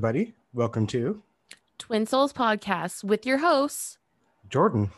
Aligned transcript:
everybody. 0.00 0.32
Welcome 0.54 0.86
to 0.86 1.22
Twin 1.76 2.06
Souls 2.06 2.32
Podcast 2.32 3.04
with 3.04 3.26
your 3.26 3.36
hosts 3.36 3.98
Jordan 4.48 4.92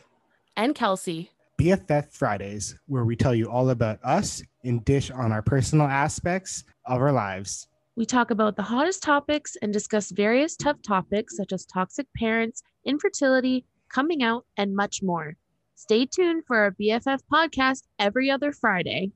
and 0.56 0.76
Kelsey. 0.76 1.32
BFF 1.60 2.12
Fridays, 2.12 2.76
where 2.86 3.04
we 3.04 3.16
tell 3.16 3.34
you 3.34 3.50
all 3.50 3.70
about 3.70 3.98
us 4.04 4.44
and 4.62 4.84
dish 4.84 5.10
on 5.10 5.32
our 5.32 5.42
personal 5.42 5.88
aspects 5.88 6.62
of 6.86 7.00
our 7.00 7.10
lives. 7.10 7.66
We 7.96 8.06
talk 8.06 8.30
about 8.30 8.54
the 8.54 8.62
hottest 8.62 9.02
topics 9.02 9.56
and 9.60 9.72
discuss 9.72 10.12
various 10.12 10.54
tough 10.54 10.80
topics 10.86 11.36
such 11.36 11.52
as 11.52 11.66
toxic 11.66 12.06
parents, 12.16 12.62
infertility, 12.86 13.64
coming 13.92 14.22
out, 14.22 14.44
and 14.56 14.76
much 14.76 15.00
more. 15.02 15.34
Stay 15.74 16.06
tuned 16.06 16.44
for 16.46 16.58
our 16.58 16.76
BFF 16.80 17.18
podcast 17.28 17.82
every 17.98 18.30
other 18.30 18.52
Friday. 18.52 19.10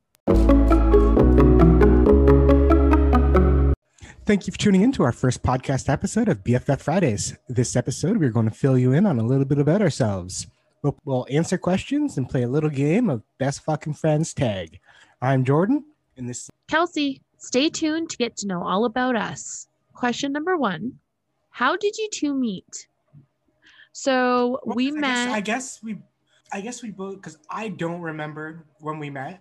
Thank 4.26 4.48
you 4.48 4.53
for 4.53 4.58
tuning 4.58 4.82
in 4.82 4.90
to 4.90 5.04
our 5.04 5.12
first 5.12 5.44
podcast 5.44 5.89
episode 5.89 6.29
of 6.29 6.43
BFF 6.43 6.80
Fridays. 6.80 7.36
This 7.48 7.76
episode, 7.76 8.16
we're 8.16 8.30
going 8.30 8.49
to 8.49 8.54
fill 8.54 8.76
you 8.76 8.93
in 8.93 9.07
on 9.07 9.21
a 9.21 9.22
little 9.22 9.44
bit 9.44 9.58
about 9.58 9.80
ourselves. 9.80 10.49
We'll, 10.82 10.99
we'll 11.04 11.26
answer 11.30 11.57
questions 11.57 12.18
and 12.18 12.29
play 12.29 12.43
a 12.43 12.49
little 12.49 12.68
game 12.68 13.08
of 13.08 13.22
best 13.39 13.62
fucking 13.62 13.94
friends 13.94 14.35
tag. 14.35 14.80
I'm 15.22 15.44
Jordan, 15.44 15.85
and 16.16 16.29
this 16.29 16.39
is 16.39 16.50
Kelsey, 16.66 17.22
stay 17.39 17.68
tuned 17.68 18.11
to 18.11 18.16
get 18.16 18.36
to 18.39 18.49
know 18.49 18.64
all 18.64 18.85
about 18.85 19.14
us. 19.14 19.68
Question 19.94 20.32
number 20.32 20.57
one 20.57 20.99
How 21.50 21.77
did 21.77 21.96
you 21.96 22.08
two 22.13 22.35
meet? 22.35 22.88
So 23.93 24.58
Well, 24.64 24.74
we 24.74 24.88
I 24.88 24.90
met. 24.90 25.27
Guess, 25.27 25.35
I 25.36 25.40
guess 25.40 25.82
we, 25.85 25.99
I 26.52 26.61
guess 26.63 26.82
we 26.82 26.90
both 26.90 27.14
because 27.14 27.38
I 27.49 27.68
don't 27.68 28.00
remember 28.00 28.66
when 28.80 28.99
we 28.99 29.08
met. 29.08 29.40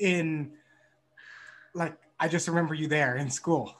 In, 0.00 0.50
like, 1.72 1.96
I 2.18 2.28
just 2.28 2.48
remember 2.48 2.74
you 2.74 2.88
there 2.88 3.16
in 3.16 3.30
school. 3.30 3.74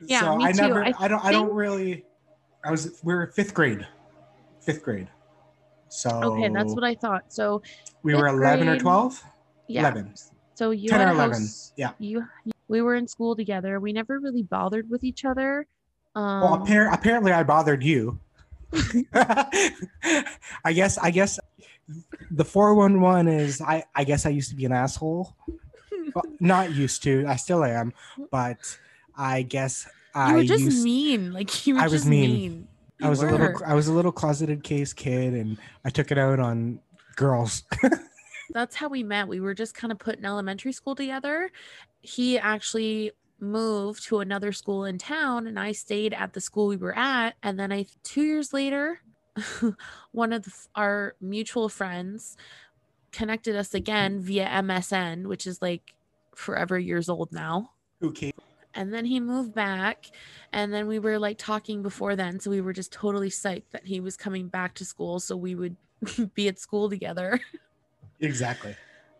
Yeah, 0.00 0.20
so 0.20 0.36
me 0.36 0.44
I 0.44 0.52
too. 0.52 0.62
never, 0.62 0.84
I 0.84 0.92
I, 0.98 1.08
don't, 1.08 1.24
I 1.24 1.32
don't 1.32 1.52
really. 1.52 2.04
I 2.64 2.70
was 2.70 3.00
we 3.02 3.14
were 3.14 3.26
fifth 3.28 3.54
grade, 3.54 3.86
fifth 4.60 4.82
grade. 4.82 5.08
So 5.88 6.10
okay, 6.10 6.48
that's 6.48 6.74
what 6.74 6.84
I 6.84 6.94
thought. 6.94 7.32
So 7.32 7.62
we 8.02 8.14
were 8.14 8.26
eleven 8.28 8.68
or 8.68 8.78
twelve. 8.78 9.22
yeah. 9.68 9.80
Eleven. 9.80 10.14
So 10.56 10.70
you 10.70 10.88
10 10.88 11.00
had 11.00 11.08
or 11.08 11.12
11, 11.14 11.32
house- 11.42 11.72
yeah. 11.76 11.90
You 11.98 12.24
we 12.68 12.80
were 12.80 12.94
in 12.94 13.08
school 13.08 13.34
together. 13.34 13.80
We 13.80 13.92
never 13.92 14.20
really 14.20 14.42
bothered 14.44 14.88
with 14.88 15.02
each 15.02 15.24
other. 15.24 15.66
Um, 16.14 16.40
Well, 16.42 16.58
appar- 16.58 16.92
apparently 16.94 17.32
I 17.32 17.42
bothered 17.42 17.82
you. 17.82 18.20
I 19.14 20.72
guess 20.72 20.96
I 20.98 21.10
guess 21.10 21.38
the 22.30 22.44
411 22.44 23.28
is 23.28 23.60
I 23.60 23.84
I 23.94 24.04
guess 24.04 24.26
I 24.26 24.30
used 24.30 24.50
to 24.50 24.56
be 24.56 24.64
an 24.64 24.72
asshole. 24.72 25.34
Well, 26.14 26.24
not 26.40 26.72
used 26.72 27.02
to. 27.04 27.24
I 27.26 27.36
still 27.36 27.64
am, 27.64 27.92
but 28.30 28.78
I 29.16 29.42
guess 29.42 29.86
you 30.14 30.20
I 30.20 30.34
were 30.34 30.44
just 30.44 30.64
used 30.64 30.84
mean. 30.84 31.32
Like 31.32 31.66
you 31.66 31.74
were 31.74 31.80
I 31.80 31.84
was 31.84 31.92
just 31.92 32.06
mean. 32.06 32.30
mean. 32.30 32.68
I 33.00 33.04
You 33.04 33.10
was 33.10 33.22
a 33.22 33.26
little 33.26 33.60
I 33.66 33.74
was 33.74 33.88
a 33.88 33.92
little 33.92 34.12
closeted 34.12 34.62
case 34.62 34.92
kid 34.92 35.34
and 35.34 35.58
I 35.84 35.90
took 35.90 36.12
it 36.12 36.18
out 36.18 36.38
on 36.38 36.80
girls. 37.16 37.64
That's 38.50 38.76
how 38.76 38.88
we 38.88 39.02
met. 39.02 39.26
We 39.26 39.40
were 39.40 39.54
just 39.54 39.74
kind 39.74 39.90
of 39.90 39.98
put 39.98 40.18
in 40.18 40.24
elementary 40.24 40.72
school 40.72 40.94
together. 40.94 41.50
He 42.00 42.38
actually 42.38 43.12
moved 43.40 44.04
to 44.04 44.20
another 44.20 44.52
school 44.52 44.84
in 44.84 44.98
town 44.98 45.46
and 45.46 45.58
I 45.58 45.72
stayed 45.72 46.14
at 46.14 46.32
the 46.32 46.40
school 46.40 46.68
we 46.68 46.76
were 46.76 46.96
at 46.96 47.34
and 47.42 47.58
then 47.58 47.72
I 47.72 47.86
2 48.04 48.22
years 48.22 48.52
later 48.52 49.00
one 50.12 50.32
of 50.32 50.44
the, 50.44 50.52
our 50.76 51.16
mutual 51.20 51.68
friends 51.68 52.36
connected 53.14 53.56
us 53.56 53.72
again 53.74 54.20
via 54.20 54.46
MSN, 54.46 55.26
which 55.26 55.46
is 55.46 55.62
like 55.62 55.94
forever 56.34 56.78
years 56.78 57.08
old 57.08 57.32
now. 57.32 57.70
okay. 58.02 58.32
And 58.76 58.92
then 58.92 59.04
he 59.04 59.20
moved 59.20 59.54
back. 59.54 60.10
And 60.52 60.74
then 60.74 60.88
we 60.88 60.98
were 60.98 61.16
like 61.16 61.38
talking 61.38 61.80
before 61.80 62.16
then. 62.16 62.40
So 62.40 62.50
we 62.50 62.60
were 62.60 62.72
just 62.72 62.92
totally 62.92 63.30
psyched 63.30 63.70
that 63.70 63.86
he 63.86 64.00
was 64.00 64.16
coming 64.16 64.48
back 64.48 64.74
to 64.74 64.84
school. 64.84 65.20
So 65.20 65.36
we 65.36 65.54
would 65.54 65.76
be 66.34 66.48
at 66.48 66.58
school 66.58 66.90
together. 66.90 67.40
Exactly. 68.20 68.74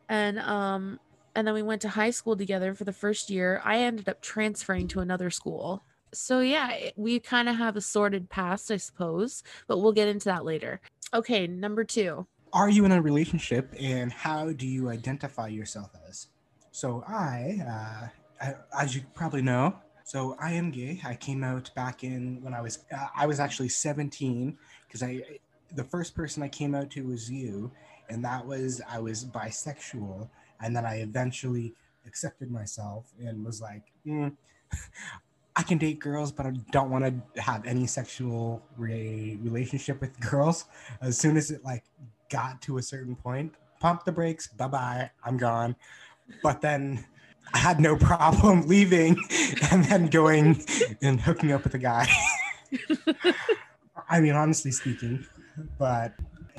And 0.08 0.40
um 0.40 0.98
and 1.36 1.46
then 1.46 1.54
we 1.54 1.62
went 1.62 1.82
to 1.82 1.88
high 1.88 2.10
school 2.10 2.36
together 2.36 2.74
for 2.74 2.84
the 2.84 2.92
first 2.92 3.30
year. 3.30 3.60
I 3.64 3.78
ended 3.78 4.08
up 4.08 4.20
transferring 4.20 4.88
to 4.88 5.00
another 5.00 5.30
school. 5.30 5.84
So 6.12 6.40
yeah, 6.40 6.90
we 6.96 7.20
kind 7.20 7.48
of 7.48 7.56
have 7.56 7.76
a 7.76 7.80
sorted 7.80 8.30
past, 8.30 8.70
I 8.70 8.76
suppose, 8.76 9.42
but 9.66 9.78
we'll 9.78 9.92
get 9.92 10.08
into 10.08 10.26
that 10.26 10.44
later. 10.44 10.80
Okay, 11.12 11.46
number 11.46 11.84
2. 11.84 12.26
Are 12.54 12.70
you 12.70 12.84
in 12.84 12.92
a 12.92 13.02
relationship 13.02 13.74
and 13.80 14.12
how 14.12 14.52
do 14.52 14.64
you 14.64 14.88
identify 14.88 15.48
yourself 15.48 15.90
as? 16.08 16.28
So 16.70 17.02
I, 17.04 17.58
uh, 17.66 18.08
I 18.40 18.54
as 18.80 18.94
you 18.94 19.02
probably 19.12 19.42
know, 19.42 19.74
so 20.04 20.36
I 20.40 20.52
am 20.52 20.70
gay. 20.70 21.00
I 21.04 21.16
came 21.16 21.42
out 21.42 21.72
back 21.74 22.04
in 22.04 22.40
when 22.42 22.54
I 22.54 22.60
was 22.60 22.84
uh, 22.96 23.08
I 23.16 23.26
was 23.26 23.40
actually 23.40 23.70
17 23.70 24.56
because 24.86 25.02
I 25.02 25.40
the 25.74 25.82
first 25.82 26.14
person 26.14 26.44
I 26.44 26.48
came 26.48 26.76
out 26.76 26.90
to 26.92 27.04
was 27.04 27.28
you 27.28 27.72
and 28.08 28.24
that 28.24 28.46
was 28.46 28.80
I 28.88 29.00
was 29.00 29.24
bisexual 29.24 30.28
and 30.60 30.76
then 30.76 30.86
I 30.86 31.00
eventually 31.00 31.74
accepted 32.06 32.52
myself 32.52 33.12
and 33.18 33.44
was 33.44 33.60
like 33.60 33.82
"Hmm, 34.04 34.28
I 35.56 35.62
can 35.64 35.78
date 35.78 35.98
girls 35.98 36.30
but 36.30 36.46
I 36.46 36.52
don't 36.70 36.90
want 36.90 37.04
to 37.34 37.42
have 37.42 37.66
any 37.66 37.88
sexual 37.88 38.62
re- 38.76 39.40
relationship 39.42 40.00
with 40.00 40.20
girls 40.20 40.66
as 41.00 41.18
soon 41.18 41.36
as 41.36 41.50
it 41.50 41.64
like 41.64 41.82
got 42.34 42.60
to 42.62 42.78
a 42.78 42.82
certain 42.82 43.14
point 43.14 43.54
pump 43.80 44.04
the 44.04 44.12
brakes 44.12 44.48
bye 44.48 44.66
bye 44.66 45.10
I'm 45.24 45.36
gone 45.36 45.76
but 46.42 46.60
then 46.60 47.04
I 47.52 47.58
had 47.58 47.80
no 47.80 47.96
problem 47.96 48.66
leaving 48.66 49.16
and 49.70 49.84
then 49.84 50.06
going 50.08 50.62
and 51.02 51.20
hooking 51.20 51.52
up 51.52 51.64
with 51.64 51.74
a 51.74 51.78
guy 51.78 52.08
I 54.08 54.20
mean 54.20 54.34
honestly 54.34 54.72
speaking 54.72 55.26
but 55.78 56.14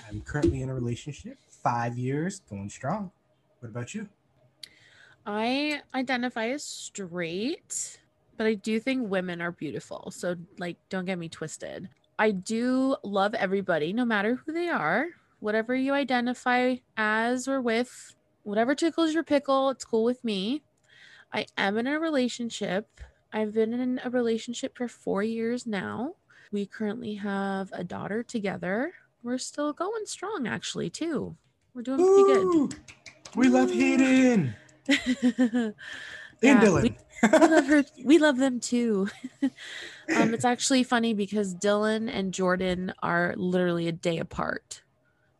I'm 0.07 0.21
currently 0.21 0.61
in 0.61 0.69
a 0.69 0.73
relationship, 0.73 1.37
five 1.49 1.97
years, 1.97 2.41
going 2.49 2.69
strong. 2.69 3.11
What 3.59 3.69
about 3.69 3.93
you? 3.93 4.07
I 5.25 5.81
identify 5.93 6.49
as 6.49 6.63
straight, 6.63 7.99
but 8.37 8.45
I 8.45 8.53
do 8.53 8.79
think 8.79 9.09
women 9.09 9.41
are 9.41 9.51
beautiful. 9.51 10.11
So, 10.11 10.35
like, 10.59 10.77
don't 10.89 11.05
get 11.05 11.17
me 11.17 11.29
twisted. 11.29 11.89
I 12.19 12.31
do 12.31 12.95
love 13.03 13.33
everybody, 13.33 13.91
no 13.91 14.05
matter 14.05 14.35
who 14.35 14.53
they 14.53 14.69
are, 14.69 15.07
whatever 15.39 15.75
you 15.75 15.93
identify 15.93 16.75
as 16.97 17.47
or 17.47 17.61
with, 17.61 18.15
whatever 18.43 18.75
tickles 18.75 19.13
your 19.13 19.23
pickle, 19.23 19.69
it's 19.69 19.85
cool 19.85 20.03
with 20.03 20.23
me. 20.23 20.63
I 21.33 21.45
am 21.57 21.77
in 21.77 21.87
a 21.87 21.99
relationship. 21.99 23.01
I've 23.33 23.53
been 23.53 23.73
in 23.73 23.99
a 24.03 24.09
relationship 24.09 24.77
for 24.77 24.87
four 24.87 25.23
years 25.23 25.65
now. 25.67 26.15
We 26.51 26.65
currently 26.65 27.15
have 27.15 27.69
a 27.73 27.83
daughter 27.83 28.23
together. 28.23 28.93
We're 29.23 29.37
still 29.39 29.73
going 29.73 30.05
strong, 30.05 30.47
actually, 30.47 30.89
too. 30.89 31.35
We're 31.73 31.81
doing 31.81 31.97
pretty 31.97 32.57
Ooh, 32.57 32.69
we 33.35 33.49
love 33.49 33.69
Hayden 33.71 34.55
and 34.87 35.73
Yeah, 36.41 36.61
Dylan. 36.63 36.83
we- 36.83 36.97
we 37.23 37.29
love 37.47 37.65
her 37.67 37.83
we 38.03 38.17
love 38.19 38.37
them 38.37 38.59
too 38.59 39.09
um 39.41 40.33
it's 40.33 40.45
actually 40.45 40.83
funny 40.83 41.13
because 41.13 41.55
dylan 41.55 42.07
and 42.13 42.33
jordan 42.33 42.93
are 43.01 43.33
literally 43.37 43.87
a 43.87 43.91
day 43.91 44.19
apart 44.19 44.83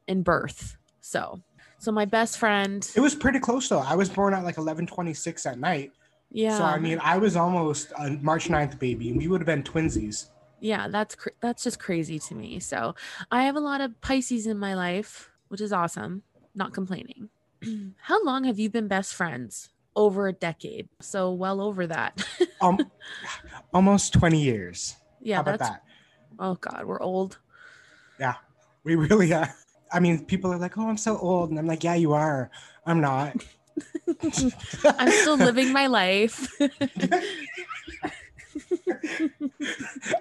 in 0.07 0.23
birth 0.23 0.77
so 1.01 1.41
so 1.79 1.91
my 1.91 2.05
best 2.05 2.37
friend 2.37 2.89
it 2.95 2.99
was 2.99 3.13
pretty 3.15 3.39
close 3.39 3.69
though. 3.69 3.79
I 3.79 3.95
was 3.95 4.09
born 4.09 4.33
at 4.33 4.43
like 4.43 4.55
11:26 4.55 5.45
at 5.45 5.59
night. 5.59 5.91
yeah 6.31 6.57
So 6.57 6.63
I 6.63 6.79
mean, 6.79 6.99
I 7.03 7.17
was 7.17 7.35
almost 7.35 7.91
a 7.99 8.11
March 8.21 8.47
9th 8.47 8.79
baby, 8.79 9.09
and 9.09 9.17
we 9.17 9.27
would 9.27 9.41
have 9.41 9.45
been 9.45 9.63
twinsies. 9.63 10.29
yeah 10.59 10.87
that's 10.87 11.13
cr- 11.15 11.37
that's 11.41 11.63
just 11.63 11.79
crazy 11.79 12.17
to 12.17 12.33
me 12.33 12.59
so 12.59 12.95
i 13.29 13.43
have 13.43 13.55
a 13.57 13.59
lot 13.59 13.81
of 13.81 13.99
pisces 14.01 14.47
in 14.47 14.57
my 14.57 14.73
life 14.73 15.29
which 15.49 15.59
is 15.61 15.73
awesome 15.73 16.23
not 16.55 16.73
complaining 16.73 17.29
how 18.09 18.23
long 18.23 18.45
have 18.45 18.57
you 18.57 18.69
been 18.69 18.87
best 18.87 19.13
friends 19.13 19.69
over 19.95 20.27
a 20.27 20.33
decade 20.33 20.87
so 21.01 21.31
well 21.31 21.59
over 21.61 21.85
that 21.87 22.25
Um, 22.61 22.79
almost 23.73 24.13
20 24.13 24.41
years. 24.41 24.95
yeah 25.21 25.35
How 25.35 25.41
about 25.41 25.59
that's 25.59 25.69
that? 25.71 25.81
oh 26.39 26.55
god 26.55 26.85
we're 26.85 27.01
old 27.01 27.37
Yeah, 28.19 28.35
We 28.85 28.95
really 28.95 29.33
are. 29.33 29.53
I 29.91 29.99
mean, 29.99 30.25
people 30.25 30.51
are 30.51 30.57
like, 30.57 30.77
"Oh, 30.77 30.87
I'm 30.87 30.97
so 30.97 31.17
old," 31.17 31.49
and 31.49 31.59
I'm 31.59 31.67
like, 31.67 31.83
"Yeah, 31.83 31.95
you 31.95 32.13
are. 32.13 32.49
I'm 32.85 33.01
not." 33.01 33.35
i'm 34.85 35.11
still 35.11 35.35
living 35.35 35.73
my 35.73 35.87
life 35.87 36.47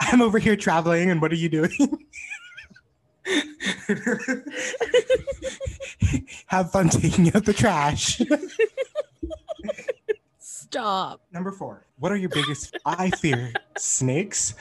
I'm 0.01 0.23
over 0.23 0.39
here 0.39 0.57
traveling, 0.57 1.11
and 1.11 1.21
what 1.21 1.33
are 1.33 1.37
you 1.37 1.49
doing? 1.49 1.71
Have 6.47 6.71
fun 6.71 6.89
taking 6.89 7.35
out 7.35 7.45
the 7.45 7.53
trash. 7.53 8.21
Stop. 10.39 11.23
Number 11.33 11.53
four. 11.53 11.87
What 11.99 12.13
are 12.13 12.17
your 12.17 12.31
biggest? 12.31 12.77
I 12.85 13.11
fear 13.11 13.53
snakes, 13.79 14.55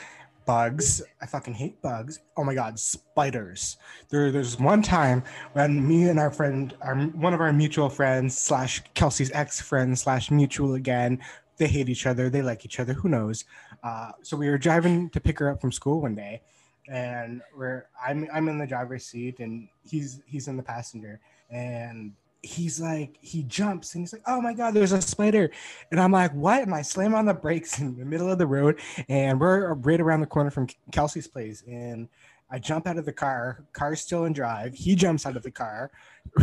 bugs. 0.46 1.02
I 1.22 1.26
fucking 1.26 1.54
hate 1.54 1.82
bugs. 1.82 2.20
Oh 2.38 2.44
my 2.44 2.54
god, 2.54 2.80
spiders. 2.80 3.78
There, 4.10 4.32
there's 4.32 4.60
one 4.60 4.82
time 4.82 5.24
when 5.54 5.88
me 5.88 6.10
and 6.10 6.20
our 6.20 6.32
friend, 6.32 6.76
our 6.82 6.96
one 6.96 7.34
of 7.34 7.42
our 7.42 7.54
mutual 7.54 7.90
friends 7.90 8.38
slash 8.38 8.82
Kelsey's 8.94 9.32
ex 9.32 9.62
friend 9.62 9.98
slash 9.98 10.32
mutual 10.32 10.76
again. 10.76 11.20
They 11.58 11.68
hate 11.68 11.90
each 11.90 12.08
other. 12.08 12.30
They 12.30 12.42
like 12.42 12.66
each 12.66 12.80
other. 12.80 12.94
Who 12.94 13.10
knows? 13.10 13.46
Uh, 13.84 14.12
so 14.22 14.36
we 14.36 14.50
were 14.50 14.58
driving 14.58 15.10
to 15.12 15.20
pick 15.20 15.40
her 15.40 15.50
up 15.50 15.62
from 15.62 15.72
school 15.72 16.02
one 16.02 16.16
day, 16.16 16.42
and 16.88 17.42
we're 17.56 17.86
I'm 18.06 18.28
I'm 18.34 18.48
in 18.48 18.58
the 18.58 18.68
driver's 18.68 19.06
seat 19.06 19.40
and 19.40 19.68
he's 19.84 20.22
he's 20.26 20.48
in 20.48 20.58
the 20.58 20.64
passenger, 20.64 21.20
and 21.50 22.14
he's 22.44 22.80
like 22.80 23.18
he 23.22 23.44
jumps 23.44 23.96
and 23.96 24.04
he's 24.04 24.14
like, 24.14 24.22
oh 24.28 24.42
my 24.42 24.54
god, 24.54 24.74
there's 24.74 24.92
a 24.92 25.02
spider, 25.02 25.50
and 25.90 26.00
I'm 26.00 26.12
like, 26.12 26.34
what? 26.34 26.62
And 26.62 26.76
I 26.76 26.82
slam 26.82 27.16
on 27.16 27.26
the 27.26 27.34
brakes 27.34 27.80
in 27.80 27.98
the 27.98 28.06
middle 28.06 28.30
of 28.30 28.38
the 28.38 28.46
road, 28.46 28.80
and 29.10 29.40
we're 29.40 29.74
right 29.74 30.00
around 30.00 30.20
the 30.20 30.28
corner 30.28 30.52
from 30.52 30.68
Kelsey's 30.92 31.28
place, 31.28 31.64
and 31.66 32.08
I 32.52 32.60
jump 32.60 32.86
out 32.86 32.98
of 32.98 33.06
the 33.06 33.14
car. 33.14 33.66
Car's 33.74 34.02
still 34.02 34.26
in 34.26 34.34
drive. 34.34 34.76
He 34.76 34.96
jumps 34.96 35.26
out 35.26 35.36
of 35.36 35.44
the 35.44 35.52
car. 35.52 35.90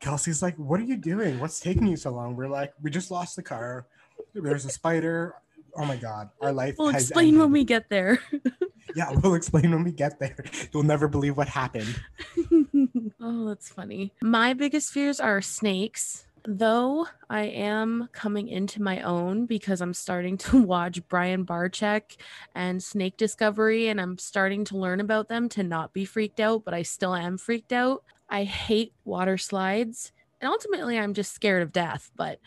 Kelsey's 0.00 0.42
like, 0.42 0.56
"What 0.56 0.80
are 0.80 0.84
you 0.84 0.96
doing? 0.96 1.38
What's 1.38 1.60
taking 1.60 1.86
you 1.86 1.96
so 1.96 2.10
long?" 2.10 2.34
We're 2.34 2.48
like, 2.48 2.72
"We 2.82 2.90
just 2.90 3.10
lost 3.10 3.36
the 3.36 3.42
car. 3.42 3.86
There's 4.34 4.64
a 4.64 4.70
spider. 4.70 5.36
Oh 5.76 5.84
my 5.84 5.96
god, 5.96 6.30
our 6.40 6.52
life." 6.52 6.76
We'll 6.78 6.88
explain 6.88 7.28
ended." 7.28 7.40
when 7.40 7.52
we 7.52 7.64
get 7.64 7.88
there. 7.88 8.18
Yeah, 8.94 9.10
we'll 9.22 9.34
explain 9.34 9.70
when 9.70 9.84
we 9.84 9.92
get 9.92 10.18
there. 10.18 10.36
You'll 10.72 10.82
never 10.82 11.08
believe 11.08 11.36
what 11.36 11.48
happened. 11.48 12.00
oh, 13.20 13.48
that's 13.48 13.68
funny. 13.68 14.12
My 14.22 14.54
biggest 14.54 14.92
fears 14.92 15.20
are 15.20 15.40
snakes. 15.40 16.26
Though 16.44 17.06
I 17.30 17.42
am 17.42 18.08
coming 18.12 18.48
into 18.48 18.82
my 18.82 19.00
own 19.02 19.46
because 19.46 19.80
I'm 19.80 19.94
starting 19.94 20.36
to 20.38 20.60
watch 20.62 21.06
Brian 21.08 21.46
Barczyk 21.46 22.16
and 22.54 22.82
Snake 22.82 23.16
Discovery, 23.16 23.88
and 23.88 24.00
I'm 24.00 24.18
starting 24.18 24.64
to 24.64 24.76
learn 24.76 24.98
about 24.98 25.28
them 25.28 25.48
to 25.50 25.62
not 25.62 25.92
be 25.92 26.04
freaked 26.04 26.40
out, 26.40 26.64
but 26.64 26.74
I 26.74 26.82
still 26.82 27.14
am 27.14 27.38
freaked 27.38 27.72
out. 27.72 28.02
I 28.28 28.42
hate 28.42 28.92
water 29.04 29.38
slides, 29.38 30.10
and 30.40 30.50
ultimately, 30.50 30.98
I'm 30.98 31.14
just 31.14 31.32
scared 31.32 31.62
of 31.62 31.72
death. 31.72 32.10
But 32.16 32.40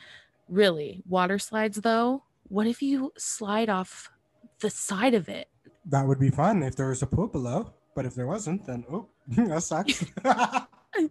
really, 0.49 1.01
water 1.07 1.39
slides, 1.39 1.77
though, 1.77 2.23
what 2.49 2.67
if 2.67 2.81
you 2.81 3.13
slide 3.17 3.69
off 3.69 4.11
the 4.59 4.69
side 4.69 5.13
of 5.13 5.29
it? 5.29 5.47
That 5.87 6.07
would 6.07 6.19
be 6.19 6.29
fun 6.29 6.63
if 6.63 6.75
there 6.75 6.87
was 6.89 7.01
a 7.01 7.07
pool 7.07 7.27
below. 7.27 7.73
But 7.95 8.05
if 8.05 8.15
there 8.15 8.27
wasn't, 8.27 8.65
then 8.65 8.85
oh, 8.91 9.07
that 9.27 9.63
sucks. 9.63 10.03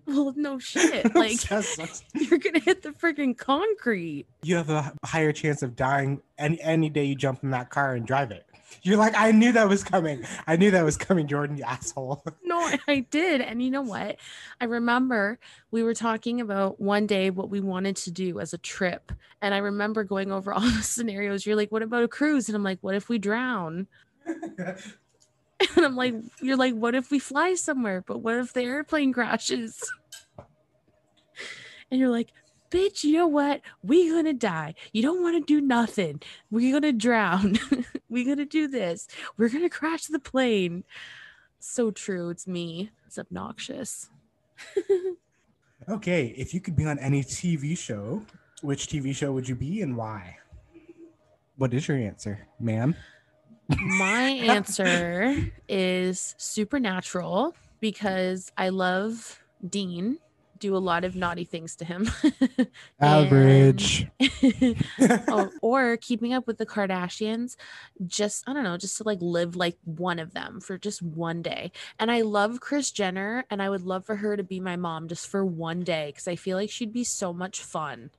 Well, 0.06 0.32
no 0.35 0.59
shit. 0.59 1.05
Like, 1.15 1.38
That 1.43 1.62
sucks. 1.62 2.05
you're 2.15 2.38
gonna 2.38 2.59
hit 2.59 2.82
the 2.82 2.91
freaking 2.93 3.37
concrete. 3.37 4.25
you 4.43 4.56
have 4.56 4.71
a 4.71 4.94
higher 5.05 5.31
chance 5.31 5.62
of 5.62 5.76
dying 5.76 6.23
any 6.38 6.59
any 6.62 6.88
day 6.88 7.05
you 7.05 7.15
jump 7.15 7.43
in 7.43 7.50
that 7.50 7.69
car 7.69 7.94
and 7.94 8.06
drive 8.06 8.31
it. 8.31 8.47
You're 8.82 8.97
like, 8.97 9.12
I 9.15 9.31
knew 9.31 9.53
that 9.53 9.69
was 9.69 9.85
coming. 9.85 10.25
I 10.47 10.56
knew 10.56 10.71
that 10.71 10.85
was 10.87 10.97
coming, 10.97 11.29
Jordan, 11.29 11.59
you 11.59 11.65
asshole. 11.65 12.25
No, 12.43 12.59
I 12.88 13.00
did. 13.11 13.41
And 13.43 13.62
you 13.62 13.70
know 13.70 13.82
what? 13.82 14.17
I 14.61 14.65
remember 14.65 15.38
we 15.70 15.82
were 15.82 15.94
talking 15.94 16.41
about 16.41 16.81
one 16.81 17.06
day 17.06 17.29
what 17.31 17.50
we 17.50 17.61
wanted 17.61 17.97
to 17.97 18.11
do 18.11 18.41
as 18.41 18.53
a 18.55 18.59
trip. 18.59 19.12
And 19.43 19.53
I 19.55 19.59
remember 19.59 20.03
going 20.03 20.32
over 20.32 20.53
all 20.53 20.61
the 20.62 20.82
scenarios. 20.82 21.44
You're 21.44 21.56
like, 21.56 21.70
what 21.70 21.82
about 21.82 22.05
a 22.05 22.09
cruise? 22.09 22.49
And 22.49 22.56
I'm 22.56 22.65
like, 22.65 22.79
what 22.81 22.94
if 22.94 23.09
we 23.11 23.19
drown? 23.19 23.87
And 25.76 25.87
I'm 25.87 25.97
like, 25.97 26.15
you're 26.41 26.56
like, 26.56 26.75
what 26.75 26.94
if 26.94 27.11
we 27.11 27.19
fly 27.19 27.55
somewhere? 27.55 28.03
But 28.06 28.19
what 28.19 28.37
if 28.37 28.53
the 28.53 28.62
airplane 28.62 29.12
crashes? 29.12 29.91
And 31.91 32.00
you're 32.00 32.11
like, 32.11 32.31
bitch, 32.71 33.05
you 33.05 33.12
know 33.12 33.29
what? 33.29 33.61
we 33.82 34.11
gonna 34.11 34.32
die. 34.32 34.75
You 34.93 35.03
don't 35.03 35.23
want 35.23 35.37
to 35.37 35.41
do 35.47 35.65
nothing. 35.65 36.21
We're 36.50 36.73
gonna 36.73 36.93
drown. 36.93 37.59
We're 38.09 38.26
gonna 38.26 38.44
do 38.44 38.69
this. 38.69 39.06
We're 39.37 39.49
gonna 39.49 39.71
crash 39.71 40.06
the 40.06 40.19
plane. 40.19 40.85
So 41.61 41.91
true. 41.91 42.31
It's 42.31 42.47
me. 42.47 42.91
It's 43.06 43.19
obnoxious. 43.19 44.11
okay, 45.88 46.35
if 46.37 46.53
you 46.53 46.61
could 46.61 46.77
be 46.77 46.85
on 46.85 46.99
any 46.99 47.23
TV 47.23 47.79
show, 47.79 48.23
which 48.62 48.88
TV 48.88 49.15
show 49.15 49.32
would 49.32 49.49
you 49.49 49.55
be 49.55 49.82
and 49.82 49.97
why? 49.97 50.37
What 51.56 51.73
is 51.73 51.87
your 51.87 51.97
answer, 51.97 52.49
ma'am? 52.59 52.97
My 53.69 54.20
answer 54.31 55.52
is 55.69 56.34
supernatural 56.38 57.55
because 57.81 58.52
I 58.56 58.70
love 58.70 59.43
Dean. 59.66 60.19
Do 60.58 60.76
a 60.76 60.78
lot 60.78 61.05
of 61.05 61.14
naughty 61.14 61.44
things 61.44 61.76
to 61.76 61.84
him. 61.84 62.08
Average. 63.00 64.08
or, 65.28 65.50
or 65.62 65.96
keeping 65.99 66.32
up 66.32 66.46
with 66.46 66.56
the 66.58 66.64
Kardashians, 66.64 67.56
just 68.06 68.49
I 68.49 68.55
don't 68.55 68.64
know, 68.64 68.78
just 68.78 68.96
to 68.99 69.02
like 69.02 69.19
live 69.20 69.56
like 69.56 69.76
one 69.84 70.19
of 70.19 70.32
them 70.32 70.60
for 70.60 70.78
just 70.78 71.02
one 71.02 71.43
day. 71.43 71.72
And 71.99 72.10
I 72.10 72.22
love 72.22 72.60
Kris 72.60 72.90
Jenner, 72.90 73.44
and 73.50 73.60
I 73.60 73.69
would 73.69 73.82
love 73.82 74.06
for 74.06 74.17
her 74.17 74.37
to 74.37 74.44
be 74.44 74.60
my 74.60 74.76
mom 74.76 75.08
just 75.08 75.26
for 75.26 75.44
one 75.44 75.81
day 75.81 76.06
because 76.06 76.28
I 76.28 76.37
feel 76.37 76.56
like 76.56 76.70
she'd 76.70 76.93
be 76.93 77.05
so 77.05 77.32
much 77.32 77.60
fun. 77.60 78.10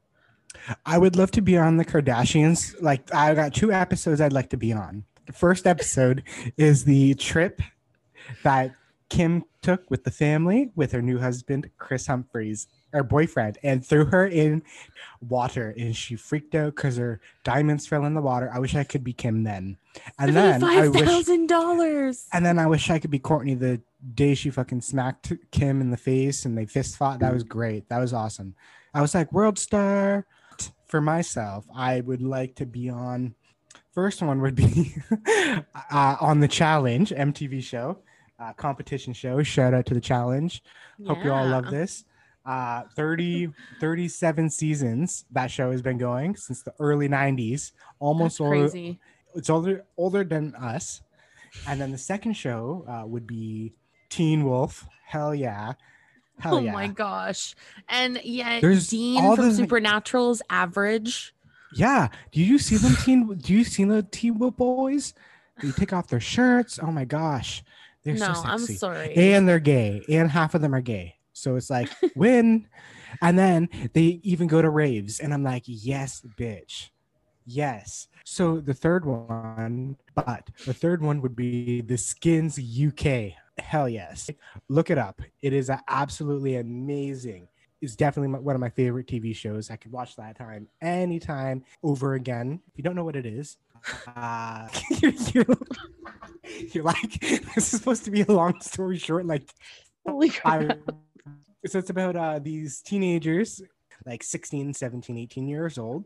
I 0.85 0.97
would 0.97 1.15
love 1.15 1.31
to 1.31 1.41
be 1.41 1.57
on 1.57 1.77
the 1.77 1.85
Kardashians. 1.85 2.75
Like 2.81 3.13
I 3.13 3.33
got 3.33 3.53
two 3.53 3.71
episodes 3.71 4.21
I'd 4.21 4.33
like 4.33 4.49
to 4.51 4.57
be 4.57 4.71
on. 4.73 5.05
The 5.25 5.33
first 5.33 5.65
episode 5.65 6.23
is 6.57 6.85
the 6.85 7.15
trip 7.15 7.61
that 8.43 8.75
Kim 9.09 9.43
took 9.61 9.89
with 9.89 10.03
the 10.03 10.11
family 10.11 10.71
with 10.75 10.91
her 10.91 11.01
new 11.01 11.19
husband 11.19 11.69
Kris 11.77 12.07
Humphries, 12.07 12.67
her 12.91 13.03
boyfriend, 13.03 13.57
and 13.63 13.85
threw 13.85 14.05
her 14.05 14.27
in 14.27 14.63
water, 15.21 15.73
and 15.77 15.95
she 15.95 16.15
freaked 16.15 16.55
out 16.55 16.75
because 16.75 16.97
her 16.97 17.19
diamonds 17.43 17.87
fell 17.87 18.05
in 18.05 18.13
the 18.13 18.21
water. 18.21 18.49
I 18.53 18.59
wish 18.59 18.75
I 18.75 18.83
could 18.83 19.03
be 19.03 19.13
Kim 19.13 19.43
then. 19.43 19.77
And 20.19 20.35
then 20.35 20.63
I 20.63 20.87
wish, 20.87 21.25
dollars. 21.47 22.27
and 22.33 22.45
then 22.45 22.59
I 22.59 22.67
wish 22.67 22.89
I 22.89 22.99
could 22.99 23.11
be 23.11 23.19
Kourtney 23.19 23.57
the 23.57 23.81
day 24.13 24.35
she 24.35 24.49
fucking 24.49 24.81
smacked 24.81 25.31
Kim 25.51 25.81
in 25.81 25.89
the 25.91 25.97
face 25.97 26.45
and 26.45 26.57
they 26.57 26.65
fist 26.65 26.97
fought. 26.97 27.19
That 27.19 27.33
was 27.33 27.43
great. 27.43 27.89
That 27.89 27.99
was 27.99 28.13
awesome. 28.13 28.55
I 28.93 29.01
was 29.01 29.15
like 29.15 29.31
world 29.31 29.57
star. 29.57 30.25
For 30.87 31.01
myself, 31.01 31.65
I 31.75 32.01
would 32.01 32.21
like 32.21 32.55
to 32.55 32.65
be 32.65 32.89
on. 32.89 33.33
First 33.95 34.21
one 34.21 34.41
would 34.41 34.55
be 34.55 34.93
uh, 35.89 36.17
on 36.19 36.41
the 36.41 36.49
challenge 36.49 37.11
MTV 37.11 37.63
show, 37.63 37.99
uh, 38.37 38.51
competition 38.53 39.13
show. 39.13 39.41
Shout 39.41 39.73
out 39.73 39.85
to 39.85 39.93
the 39.93 40.01
challenge. 40.01 40.61
Hope 41.07 41.23
you 41.23 41.31
all 41.31 41.47
love 41.47 41.71
this. 41.71 42.03
Uh, 42.45 42.83
30, 42.95 43.53
37 43.79 44.49
seasons 44.49 45.23
that 45.31 45.49
show 45.49 45.71
has 45.71 45.81
been 45.81 45.97
going 45.97 46.35
since 46.35 46.61
the 46.61 46.73
early 46.79 47.07
90s. 47.07 47.71
Almost 47.99 48.37
That's 48.37 48.41
older, 48.41 48.59
crazy. 48.69 48.99
it's 49.33 49.49
older 49.49 49.85
older 49.97 50.25
than 50.25 50.53
us. 50.55 51.01
And 51.65 51.79
then 51.79 51.91
the 51.91 51.97
second 51.97 52.33
show 52.33 52.85
uh, 52.87 53.07
would 53.07 53.25
be 53.25 53.73
Teen 54.09 54.43
Wolf. 54.43 54.85
Hell 55.07 55.33
yeah. 55.33 55.73
Hell 56.39 56.55
oh 56.55 56.59
yeah. 56.59 56.73
my 56.73 56.87
gosh. 56.87 57.55
And 57.87 58.19
yet 58.25 58.61
There's 58.61 58.89
Dean 58.89 59.35
from 59.37 59.49
the- 59.49 59.55
Supernatural's 59.55 60.41
average. 60.49 61.33
Yeah. 61.73 62.09
Do 62.31 62.41
you 62.41 62.57
see 62.59 62.77
them 62.77 62.95
teen 63.03 63.37
do 63.37 63.53
you 63.53 63.63
see 63.63 63.83
the 63.83 64.03
Teen 64.03 64.37
Wolf 64.37 64.55
boys? 64.57 65.13
They 65.61 65.71
take 65.71 65.93
off 65.93 66.07
their 66.07 66.19
shirts. 66.19 66.79
Oh 66.81 66.91
my 66.91 67.05
gosh. 67.05 67.63
They're 68.03 68.15
no, 68.15 68.33
so 68.33 68.41
I'm 68.43 68.59
sorry. 68.59 69.15
And 69.15 69.47
they're 69.47 69.59
gay. 69.59 70.03
And 70.09 70.29
half 70.29 70.53
of 70.53 70.61
them 70.61 70.75
are 70.75 70.81
gay. 70.81 71.15
So 71.33 71.55
it's 71.55 71.69
like 71.69 71.89
win. 72.15 72.67
And 73.21 73.37
then 73.37 73.69
they 73.93 74.19
even 74.23 74.47
go 74.47 74.61
to 74.61 74.69
raves. 74.69 75.19
And 75.19 75.33
I'm 75.33 75.43
like, 75.43 75.63
yes, 75.65 76.21
bitch. 76.37 76.89
Yes. 77.45 78.07
So 78.23 78.59
the 78.59 78.73
third 78.73 79.05
one, 79.05 79.97
but 80.15 80.49
the 80.65 80.73
third 80.73 81.01
one 81.01 81.21
would 81.21 81.35
be 81.35 81.81
the 81.81 81.97
Skins 81.97 82.59
UK. 82.59 83.33
Hell 83.57 83.87
yes. 83.87 84.29
Look 84.67 84.89
it 84.89 84.97
up. 84.97 85.21
It 85.41 85.53
is 85.53 85.71
absolutely 85.87 86.57
amazing. 86.57 87.47
It's 87.85 87.95
definitely 87.95 88.29
my, 88.29 88.39
one 88.39 88.55
of 88.55 88.61
my 88.61 88.69
favorite 88.69 89.07
TV 89.07 89.35
shows. 89.35 89.69
I 89.69 89.75
could 89.75 89.91
watch 89.91 90.15
that 90.15 90.37
time 90.37 90.67
anytime 90.81 91.63
over 91.83 92.15
again. 92.15 92.59
If 92.67 92.77
you 92.77 92.83
don't 92.83 92.95
know 92.95 93.03
what 93.03 93.15
it 93.15 93.25
is, 93.25 93.57
uh, 94.15 94.67
you're, 94.99 95.13
you're, 95.33 95.45
you're 96.73 96.83
like, 96.83 97.19
this 97.21 97.73
is 97.73 97.79
supposed 97.79 98.03
to 98.05 98.11
be 98.11 98.21
a 98.21 98.31
long 98.31 98.59
story 98.61 98.97
short. 98.97 99.25
Like, 99.25 99.49
Holy 100.05 100.29
crap. 100.29 100.63
I, 100.63 100.91
so 101.67 101.79
it's 101.79 101.89
about 101.89 102.15
uh, 102.15 102.39
these 102.39 102.81
teenagers, 102.81 103.61
like 104.05 104.23
16, 104.23 104.73
17, 104.73 105.17
18 105.17 105.47
years 105.47 105.77
old. 105.77 106.05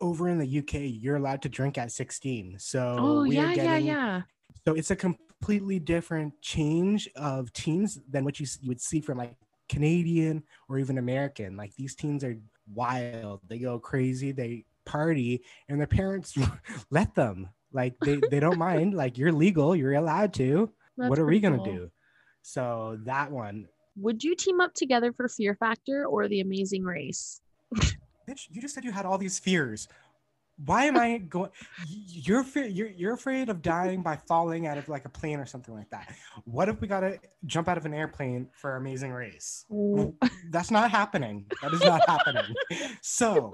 Over 0.00 0.28
in 0.28 0.38
the 0.38 0.58
UK, 0.58 0.74
you're 1.00 1.16
allowed 1.16 1.42
to 1.42 1.48
drink 1.48 1.78
at 1.78 1.90
16. 1.90 2.56
So 2.58 2.96
Oh 2.98 3.24
yeah, 3.24 3.52
yeah, 3.52 3.78
yeah. 3.78 4.22
So 4.66 4.74
it's 4.74 4.90
a 4.90 4.96
completely 4.96 5.78
different 5.78 6.40
change 6.42 7.08
of 7.16 7.50
teens 7.54 7.98
than 8.10 8.24
what 8.24 8.38
you, 8.38 8.46
you 8.60 8.68
would 8.68 8.80
see 8.80 9.00
from 9.00 9.18
like 9.18 9.34
Canadian 9.68 10.42
or 10.68 10.78
even 10.78 10.98
American. 10.98 11.56
Like 11.56 11.74
these 11.76 11.94
teens 11.94 12.24
are 12.24 12.36
wild. 12.72 13.40
They 13.48 13.58
go 13.58 13.78
crazy. 13.78 14.32
They 14.32 14.64
party, 14.84 15.42
and 15.68 15.78
their 15.80 15.86
parents 15.86 16.36
let 16.90 17.14
them. 17.14 17.48
Like 17.72 17.94
they, 18.00 18.20
they 18.30 18.40
don't 18.40 18.58
mind. 18.58 18.94
Like 18.94 19.18
you're 19.18 19.32
legal. 19.32 19.74
You're 19.76 19.94
allowed 19.94 20.32
to. 20.34 20.70
That's 20.96 21.10
what 21.10 21.18
are 21.18 21.26
we 21.26 21.40
gonna 21.40 21.56
cool. 21.56 21.64
do? 21.64 21.90
So 22.42 22.98
that 23.04 23.30
one, 23.30 23.68
Would 23.96 24.22
you 24.22 24.36
team 24.36 24.60
up 24.60 24.72
together 24.72 25.12
for 25.12 25.28
Fear 25.28 25.56
Factor 25.56 26.06
or 26.06 26.28
The 26.28 26.40
Amazing 26.40 26.84
Race? 26.84 27.40
bitch. 27.74 28.46
You 28.50 28.60
just 28.60 28.74
said 28.74 28.84
you 28.84 28.92
had 28.92 29.04
all 29.04 29.18
these 29.18 29.38
fears. 29.38 29.88
Why 30.64 30.84
am 30.84 30.96
I 30.96 31.18
going? 31.18 31.50
You're 31.86 32.44
you're 32.54 32.88
you're 32.88 33.14
afraid 33.14 33.50
of 33.50 33.60
dying 33.60 34.02
by 34.02 34.16
falling 34.16 34.66
out 34.66 34.78
of 34.78 34.88
like 34.88 35.04
a 35.04 35.08
plane 35.08 35.38
or 35.38 35.44
something 35.44 35.74
like 35.74 35.90
that. 35.90 36.14
What 36.44 36.68
if 36.68 36.80
we 36.80 36.88
gotta 36.88 37.20
jump 37.44 37.68
out 37.68 37.76
of 37.76 37.84
an 37.84 37.92
airplane 37.92 38.48
for 38.52 38.76
Amazing 38.76 39.12
Race? 39.12 39.66
Ooh. 39.70 40.14
That's 40.50 40.70
not 40.70 40.90
happening. 40.90 41.44
That 41.62 41.74
is 41.74 41.80
not 41.80 42.08
happening. 42.08 42.54
So, 43.02 43.52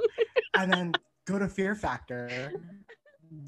and 0.55 0.73
then 0.73 0.93
go 1.27 1.39
to 1.39 1.49
Fear 1.49 1.75
Factor. 1.75 2.53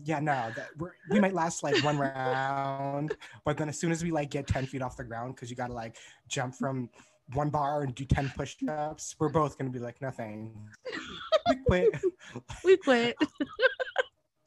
Yeah, 0.03 0.19
no, 0.19 0.51
that 0.57 0.69
we're, 0.79 0.93
we 1.11 1.21
might 1.21 1.35
last 1.35 1.63
like 1.63 1.83
one 1.85 1.99
round, 1.99 3.15
but 3.45 3.57
then 3.57 3.69
as 3.69 3.79
soon 3.79 3.93
as 3.93 4.03
we 4.03 4.11
like 4.11 4.31
get 4.31 4.47
ten 4.47 4.67
feet 4.67 4.83
off 4.83 4.97
the 4.97 5.05
ground, 5.05 5.37
because 5.37 5.51
you 5.51 5.57
gotta 5.57 5.75
like 5.75 5.97
jump 6.27 6.55
from 6.55 6.89
one 7.33 7.51
bar 7.51 7.83
and 7.83 7.95
do 7.95 8.05
ten 8.05 8.31
push-ups, 8.37 9.17
we're 9.19 9.29
both 9.31 9.57
gonna 9.59 9.71
be 9.71 9.79
like 9.79 10.01
nothing. 10.01 10.53
We 11.49 11.57
quit. 11.67 12.01
We 12.65 12.77
quit. 12.77 13.17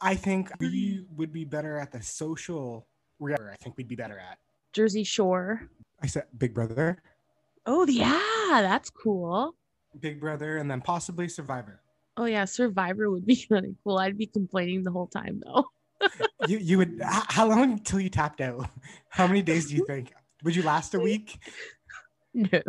I 0.02 0.16
think 0.16 0.50
we 0.60 1.06
would 1.16 1.32
be 1.32 1.46
better 1.46 1.78
at 1.78 1.92
the 1.92 2.02
social. 2.02 2.88
I 3.24 3.56
think 3.62 3.78
we'd 3.78 3.88
be 3.88 3.96
better 3.96 4.20
at. 4.20 4.38
Jersey 4.74 5.04
Shore. 5.04 5.70
I 6.02 6.08
said 6.08 6.26
Big 6.38 6.54
Brother. 6.54 7.02
Oh 7.66 7.86
yeah, 7.88 8.60
that's 8.62 8.90
cool. 8.90 9.56
Big 10.00 10.20
Brother, 10.20 10.58
and 10.58 10.70
then 10.70 10.82
possibly 10.82 11.28
Survivor. 11.28 11.82
Oh 12.16 12.26
yeah, 12.26 12.46
Survivor 12.46 13.10
would 13.10 13.26
be 13.26 13.46
really 13.50 13.76
cool. 13.84 13.98
I'd 13.98 14.18
be 14.18 14.28
complaining 14.28 14.84
the 14.84 14.92
whole 14.92 15.08
time 15.08 15.42
though. 15.46 15.66
you 16.48 16.60
you 16.60 16.78
would 16.78 17.00
how 17.04 17.48
long 17.48 17.74
until 17.74 18.00
you 18.00 18.10
tapped 18.10 18.40
out? 18.40 18.70
How 19.10 19.26
many 19.26 19.42
days 19.42 19.68
do 19.70 19.76
you 19.76 19.86
think? 19.88 20.14
Would 20.44 20.56
you 20.56 20.62
last 20.62 20.94
a 20.94 21.00
week? 21.00 21.40
No. 22.34 22.62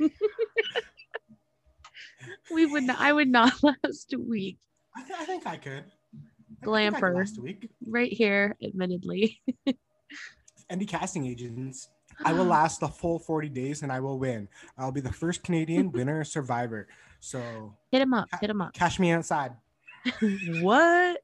we 2.52 2.66
would 2.66 2.84
not 2.84 2.98
I 2.98 3.12
would 3.12 3.28
not 3.28 3.52
last 3.62 4.12
a 4.12 4.18
week. 4.18 4.58
I, 4.96 5.02
th- 5.02 5.18
I 5.18 5.24
think 5.24 5.46
I 5.46 5.56
could. 5.56 5.84
I 6.62 6.66
Glamper. 6.66 7.12
Could 7.12 7.14
last 7.14 7.38
week. 7.40 7.70
Right 7.86 8.12
here, 8.12 8.56
admittedly. 8.62 9.40
Any 10.70 10.86
casting 10.86 11.26
agents. 11.26 11.88
I 12.24 12.32
will 12.32 12.44
last 12.44 12.80
the 12.80 12.88
full 12.88 13.18
40 13.18 13.48
days 13.48 13.82
and 13.82 13.90
I 13.90 14.00
will 14.00 14.18
win. 14.18 14.48
I'll 14.76 14.92
be 14.92 15.00
the 15.00 15.12
first 15.12 15.42
Canadian 15.42 15.90
winner 15.92 16.24
survivor. 16.24 16.88
So 17.20 17.74
hit 17.90 18.02
him 18.02 18.14
up, 18.14 18.28
hit 18.40 18.50
him 18.50 18.60
up. 18.60 18.72
Cash 18.74 18.98
me 18.98 19.10
outside. 19.10 19.52
what? 20.60 21.22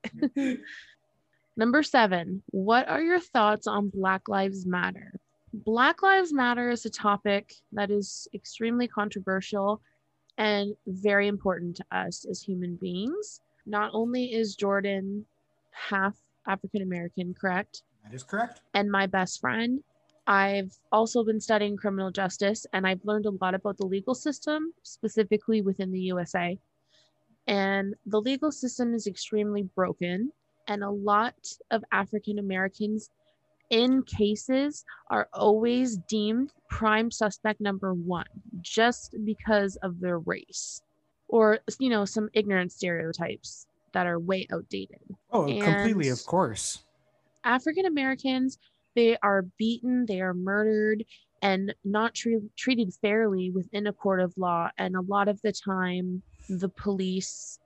Number 1.57 1.83
seven, 1.83 2.43
what 2.47 2.89
are 2.89 3.01
your 3.01 3.21
thoughts 3.21 3.67
on 3.67 3.89
Black 3.89 4.29
Lives 4.29 4.67
Matter? 4.67 5.19
Black 5.53 6.03
Lives 6.03 6.33
Matter 6.33 6.71
is 6.71 6.85
a 6.85 6.91
topic 6.91 7.55
that 7.73 7.91
is 7.91 8.29
extremely 8.35 8.89
controversial 8.89 9.81
and 10.39 10.75
very 10.87 11.29
important 11.29 11.77
to 11.77 11.85
us 11.93 12.27
as 12.29 12.43
human 12.43 12.77
beings. 12.77 13.41
Not 13.65 13.91
only 13.95 14.35
is 14.35 14.55
Jordan 14.55 15.25
half 15.73 16.17
African 16.47 16.83
American, 16.83 17.35
correct? 17.35 17.83
That 18.05 18.15
is 18.15 18.23
correct. 18.23 18.61
And 18.75 18.91
my 18.91 19.07
best 19.07 19.41
friend, 19.41 19.83
I've 20.27 20.77
also 20.93 21.25
been 21.25 21.41
studying 21.41 21.77
criminal 21.77 22.11
justice 22.11 22.67
and 22.73 22.87
I've 22.87 23.05
learned 23.05 23.27
a 23.27 23.31
lot 23.41 23.55
about 23.55 23.79
the 23.79 23.87
legal 23.87 24.15
system, 24.15 24.73
specifically 24.83 25.63
within 25.63 25.91
the 25.93 26.01
USA. 26.01 26.59
And 27.47 27.95
the 28.05 28.21
legal 28.21 28.51
system 28.51 28.93
is 28.93 29.07
extremely 29.07 29.63
broken, 29.63 30.33
and 30.67 30.83
a 30.83 30.91
lot 30.91 31.37
of 31.71 31.85
African 31.93 32.41
Americans 32.41 33.11
in 33.71 34.03
cases 34.03 34.85
are 35.11 35.29
always 35.33 35.97
deemed 35.97 36.53
prime 36.69 37.11
suspect 37.11 37.61
number 37.61 37.93
one 37.95 38.27
just 38.61 39.15
because 39.25 39.77
of 39.77 40.01
their 40.01 40.19
race 40.19 40.83
or, 41.29 41.61
you 41.81 41.89
know, 41.89 42.05
some 42.05 42.29
ignorant 42.35 42.73
stereotypes 42.73 43.67
that 43.93 44.07
are 44.07 44.19
way 44.19 44.47
outdated. 44.53 45.01
Oh, 45.31 45.47
and 45.47 45.59
completely, 45.59 46.09
of 46.09 46.25
course. 46.27 46.85
African 47.45 47.87
Americans 47.87 48.59
they 48.95 49.17
are 49.19 49.43
beaten, 49.43 50.07
they 50.07 50.21
are 50.23 50.33
murdered, 50.33 51.05
and 51.43 51.75
not 51.85 52.15
tre- 52.15 52.41
treated 52.57 52.95
fairly 52.95 53.51
within 53.51 53.87
a 53.87 53.93
court 53.93 54.21
of 54.21 54.33
law. 54.39 54.71
And 54.79 54.97
a 54.97 55.03
lot 55.03 55.29
of 55.29 55.43
the 55.43 55.53
time, 55.53 56.23
the 56.49 56.71
police 56.71 57.59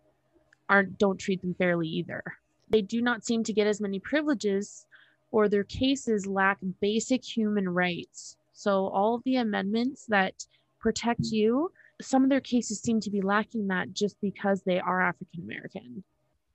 aren't 0.68 0.98
don't 0.98 1.18
treat 1.18 1.42
them 1.42 1.54
fairly 1.54 1.88
either. 1.88 2.22
They 2.68 2.82
do 2.82 3.02
not 3.02 3.24
seem 3.24 3.44
to 3.44 3.52
get 3.52 3.66
as 3.66 3.80
many 3.80 4.00
privileges, 4.00 4.86
or 5.30 5.48
their 5.48 5.64
cases 5.64 6.26
lack 6.26 6.58
basic 6.80 7.24
human 7.24 7.68
rights. 7.68 8.36
So 8.52 8.88
all 8.88 9.14
of 9.14 9.22
the 9.24 9.36
amendments 9.36 10.06
that 10.08 10.44
protect 10.80 11.26
you, 11.26 11.72
some 12.00 12.24
of 12.24 12.30
their 12.30 12.40
cases 12.40 12.80
seem 12.80 13.00
to 13.00 13.10
be 13.10 13.20
lacking 13.20 13.68
that 13.68 13.92
just 13.92 14.20
because 14.20 14.62
they 14.62 14.80
are 14.80 15.00
African 15.00 15.42
American. 15.42 16.02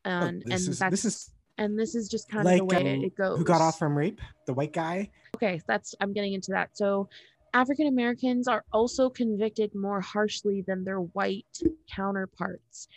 Oh, 0.05 0.09
and 0.09 0.43
oh, 0.45 0.51
and 0.51 0.53
is, 0.53 0.79
that's 0.79 0.91
this 0.91 1.05
is 1.05 1.31
and 1.57 1.79
this 1.79 1.95
is 1.95 2.09
just 2.09 2.29
kind 2.29 2.45
like, 2.45 2.61
of 2.61 2.67
the 2.67 2.75
way 2.75 2.93
um, 2.95 3.03
it 3.03 3.15
goes. 3.15 3.37
Who 3.37 3.43
got 3.43 3.61
off 3.61 3.79
from 3.79 3.97
rape? 3.97 4.19
The 4.45 4.53
white 4.53 4.73
guy. 4.73 5.09
Okay, 5.35 5.61
that's 5.67 5.95
I'm 6.01 6.13
getting 6.13 6.33
into 6.33 6.51
that. 6.51 6.77
So 6.77 7.09
African 7.53 7.87
Americans 7.87 8.47
are 8.47 8.65
also 8.73 9.09
convicted 9.09 9.73
more 9.73 10.01
harshly 10.01 10.63
than 10.67 10.83
their 10.83 10.99
white 10.99 11.61
counterparts, 11.89 12.89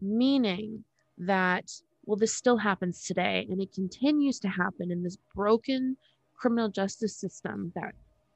meaning 0.00 0.84
that 1.18 1.70
well, 2.06 2.16
this 2.16 2.34
still 2.34 2.58
happens 2.58 3.04
today, 3.04 3.46
and 3.50 3.60
it 3.60 3.72
continues 3.72 4.38
to 4.40 4.48
happen 4.48 4.90
in 4.90 5.02
this 5.02 5.16
broken 5.34 5.96
criminal 6.36 6.68
justice 6.68 7.16
system 7.16 7.72
that 7.74 7.94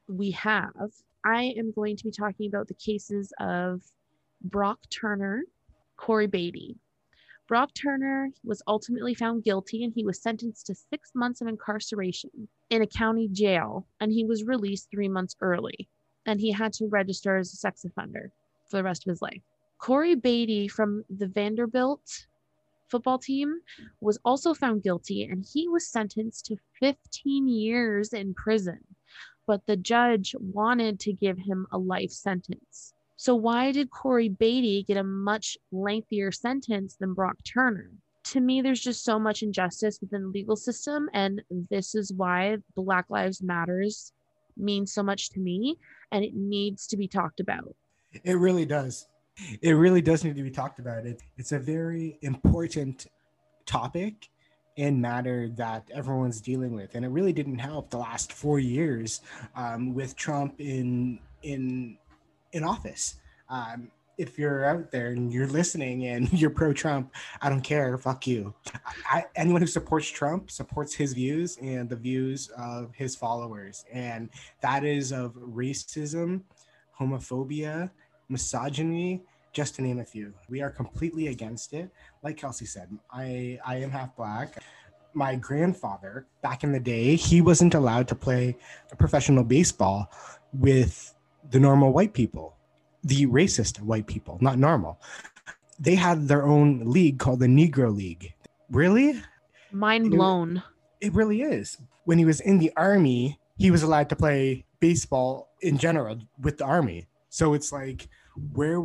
we 0.09 0.31
have. 0.33 0.93
I 1.25 1.55
am 1.59 1.73
going 1.73 1.97
to 1.97 2.05
be 2.05 2.11
talking 2.11 2.49
about 2.49 2.69
the 2.69 2.75
cases 2.75 3.33
of 3.41 3.83
Brock 4.43 4.79
Turner, 4.91 5.43
Cory 5.97 6.29
Batey, 6.29 6.77
Brock 7.49 7.71
Turner 7.73 8.31
was 8.45 8.63
ultimately 8.67 9.15
found 9.15 9.43
guilty 9.43 9.83
and 9.83 9.95
he 9.95 10.05
was 10.05 10.21
sentenced 10.21 10.67
to 10.67 10.75
six 10.75 11.13
months 11.15 11.41
of 11.41 11.49
incarceration 11.49 12.47
in 12.69 12.83
a 12.83 12.87
county 12.87 13.27
jail, 13.27 13.87
and 14.01 14.13
he 14.13 14.23
was 14.23 14.45
released 14.45 14.91
three 14.91 15.09
months 15.09 15.35
early. 15.41 15.89
And 16.27 16.39
he 16.41 16.53
had 16.53 16.75
to 16.75 16.87
register 16.89 17.39
as 17.39 17.55
a 17.55 17.57
sex 17.57 17.87
offender 17.87 18.31
for 18.69 18.77
the 18.77 18.83
rest 18.83 19.07
of 19.07 19.11
his 19.11 19.23
life. 19.23 19.41
Cory 19.79 20.15
Batey 20.15 20.71
from 20.71 21.05
the 21.09 21.27
Vanderbilt 21.27 22.27
football 22.91 23.19
team 23.19 23.61
was 24.01 24.19
also 24.25 24.55
found 24.55 24.83
guilty 24.83 25.25
and 25.25 25.45
he 25.53 25.69
was 25.69 25.91
sentenced 25.91 26.47
to 26.47 26.57
15 26.81 27.49
years 27.49 28.13
in 28.13 28.35
prison. 28.35 28.81
But 29.47 29.67
the 29.67 29.77
judge 29.77 30.35
wanted 30.39 31.01
to 31.01 31.13
give 31.13 31.39
him 31.39 31.67
a 31.73 31.79
life 31.79 32.11
sentence. 32.11 32.93
So 33.17 33.35
why 33.35 33.73
did 33.73 33.91
Cory 33.91 34.29
Batey 34.31 34.87
get 34.87 34.97
a 34.97 35.03
much 35.03 35.57
lengthier 35.73 36.31
sentence 36.31 36.97
than 36.97 37.15
Brock 37.15 37.37
Turner? 37.45 37.91
To 38.25 38.41
me, 38.41 38.61
there's 38.61 38.81
just 38.81 39.05
so 39.05 39.19
much 39.19 39.43
injustice 39.43 40.01
within 40.01 40.23
the 40.23 40.29
legal 40.29 40.55
system, 40.55 41.09
and 41.15 41.43
this 41.71 41.95
is 41.95 42.13
why 42.13 42.59
Black 42.77 43.07
Lives 43.09 43.43
Matters 43.43 44.13
means 44.57 44.93
so 44.93 45.03
much 45.03 45.31
to 45.31 45.41
me, 45.41 45.79
and 46.13 46.23
it 46.23 46.35
needs 46.35 46.87
to 46.89 46.97
be 46.97 47.09
talked 47.09 47.41
about. 47.41 47.75
It 48.23 48.35
really 48.35 48.67
does. 48.67 49.07
It 49.63 49.73
really 49.73 50.01
does 50.01 50.25
need 50.25 50.37
to 50.37 50.43
be 50.43 50.51
talked 50.51 50.79
about. 50.79 51.07
It, 51.07 51.23
it's 51.37 51.53
a 51.53 51.59
very 51.59 52.19
important 52.23 53.07
topic 53.67 54.29
and 54.77 55.01
matter 55.01 55.49
that 55.57 55.89
everyone's 55.93 56.41
dealing 56.41 56.73
with, 56.73 56.95
and 56.95 57.05
it 57.05 57.09
really 57.09 57.33
didn't 57.33 57.59
help 57.59 57.91
the 57.91 57.99
last 57.99 58.33
four 58.33 58.59
years 58.59 59.21
um, 59.57 59.95
with 59.95 60.17
Trump 60.17 60.61
in 60.61 61.19
in 61.43 61.99
in 62.53 62.65
office. 62.65 63.17
Um, 63.49 63.91
if 64.19 64.37
you're 64.37 64.65
out 64.65 64.91
there 64.91 65.09
and 65.09 65.33
you're 65.33 65.47
listening 65.47 66.07
and 66.07 66.31
you're 66.39 66.51
pro 66.51 66.73
Trump, 66.73 67.15
I 67.41 67.49
don't 67.49 67.63
care. 67.63 67.97
Fuck 67.97 68.27
you. 68.27 68.53
I, 69.09 69.25
anyone 69.37 69.63
who 69.63 69.67
supports 69.67 70.09
Trump 70.09 70.51
supports 70.51 70.95
his 70.95 71.15
views 71.15 71.57
and 71.63 71.89
the 71.89 71.97
views 71.97 72.51
of 72.59 72.93
his 72.95 73.15
followers. 73.15 73.85
And 73.93 74.29
that 74.61 74.85
is 74.85 75.13
of 75.13 75.35
racism, 75.35 76.43
homophobia, 76.99 77.91
misogyny, 78.29 79.23
just 79.53 79.75
to 79.77 79.83
name 79.83 79.99
a 79.99 80.05
few. 80.05 80.33
We 80.49 80.61
are 80.63 80.71
completely 80.71 81.29
against 81.29 81.73
it. 81.73 81.91
Like 82.23 82.37
Kelsey 82.37 82.67
said, 82.67 82.89
I, 83.13 83.59
I 83.65 83.77
am 83.77 83.91
half 83.91 84.15
black. 84.17 84.63
My 85.15 85.35
grandfather, 85.35 86.27
back 86.43 86.65
in 86.65 86.73
the 86.73 86.81
day, 86.81 87.17
he 87.17 87.41
wasn't 87.41 87.75
allowed 87.75 88.09
to 88.09 88.15
play 88.15 88.57
professional 88.99 89.43
baseball 89.43 90.13
with 90.53 91.15
the 91.51 91.59
normal 91.59 91.93
white 91.93 92.13
people, 92.13 92.55
the 93.03 93.27
racist 93.27 93.81
white 93.81 94.07
people, 94.07 94.39
not 94.41 94.59
normal. 94.59 95.01
They 95.81 95.95
had 95.95 96.29
their 96.29 96.45
own 96.45 96.81
league 96.85 97.19
called 97.19 97.41
the 97.41 97.47
Negro 97.47 97.95
League. 97.95 98.35
Really? 98.71 99.21
Mind 99.73 100.11
blown. 100.11 100.63
It, 101.01 101.07
it 101.07 101.15
really 101.15 101.43
is. 101.43 101.79
When 102.05 102.19
he 102.19 102.25
was 102.25 102.41
in 102.41 102.59
the 102.59 102.73
army, 102.77 103.39
he 103.57 103.71
was 103.71 103.83
allowed 103.83 104.09
to 104.11 104.17
play 104.17 104.65
baseball 104.81 105.49
in 105.61 105.79
general 105.79 106.19
with 106.41 106.59
the 106.59 106.65
army. 106.65 107.07
So 107.29 107.55
it's 107.55 107.73
like, 107.73 108.09
where, 108.53 108.81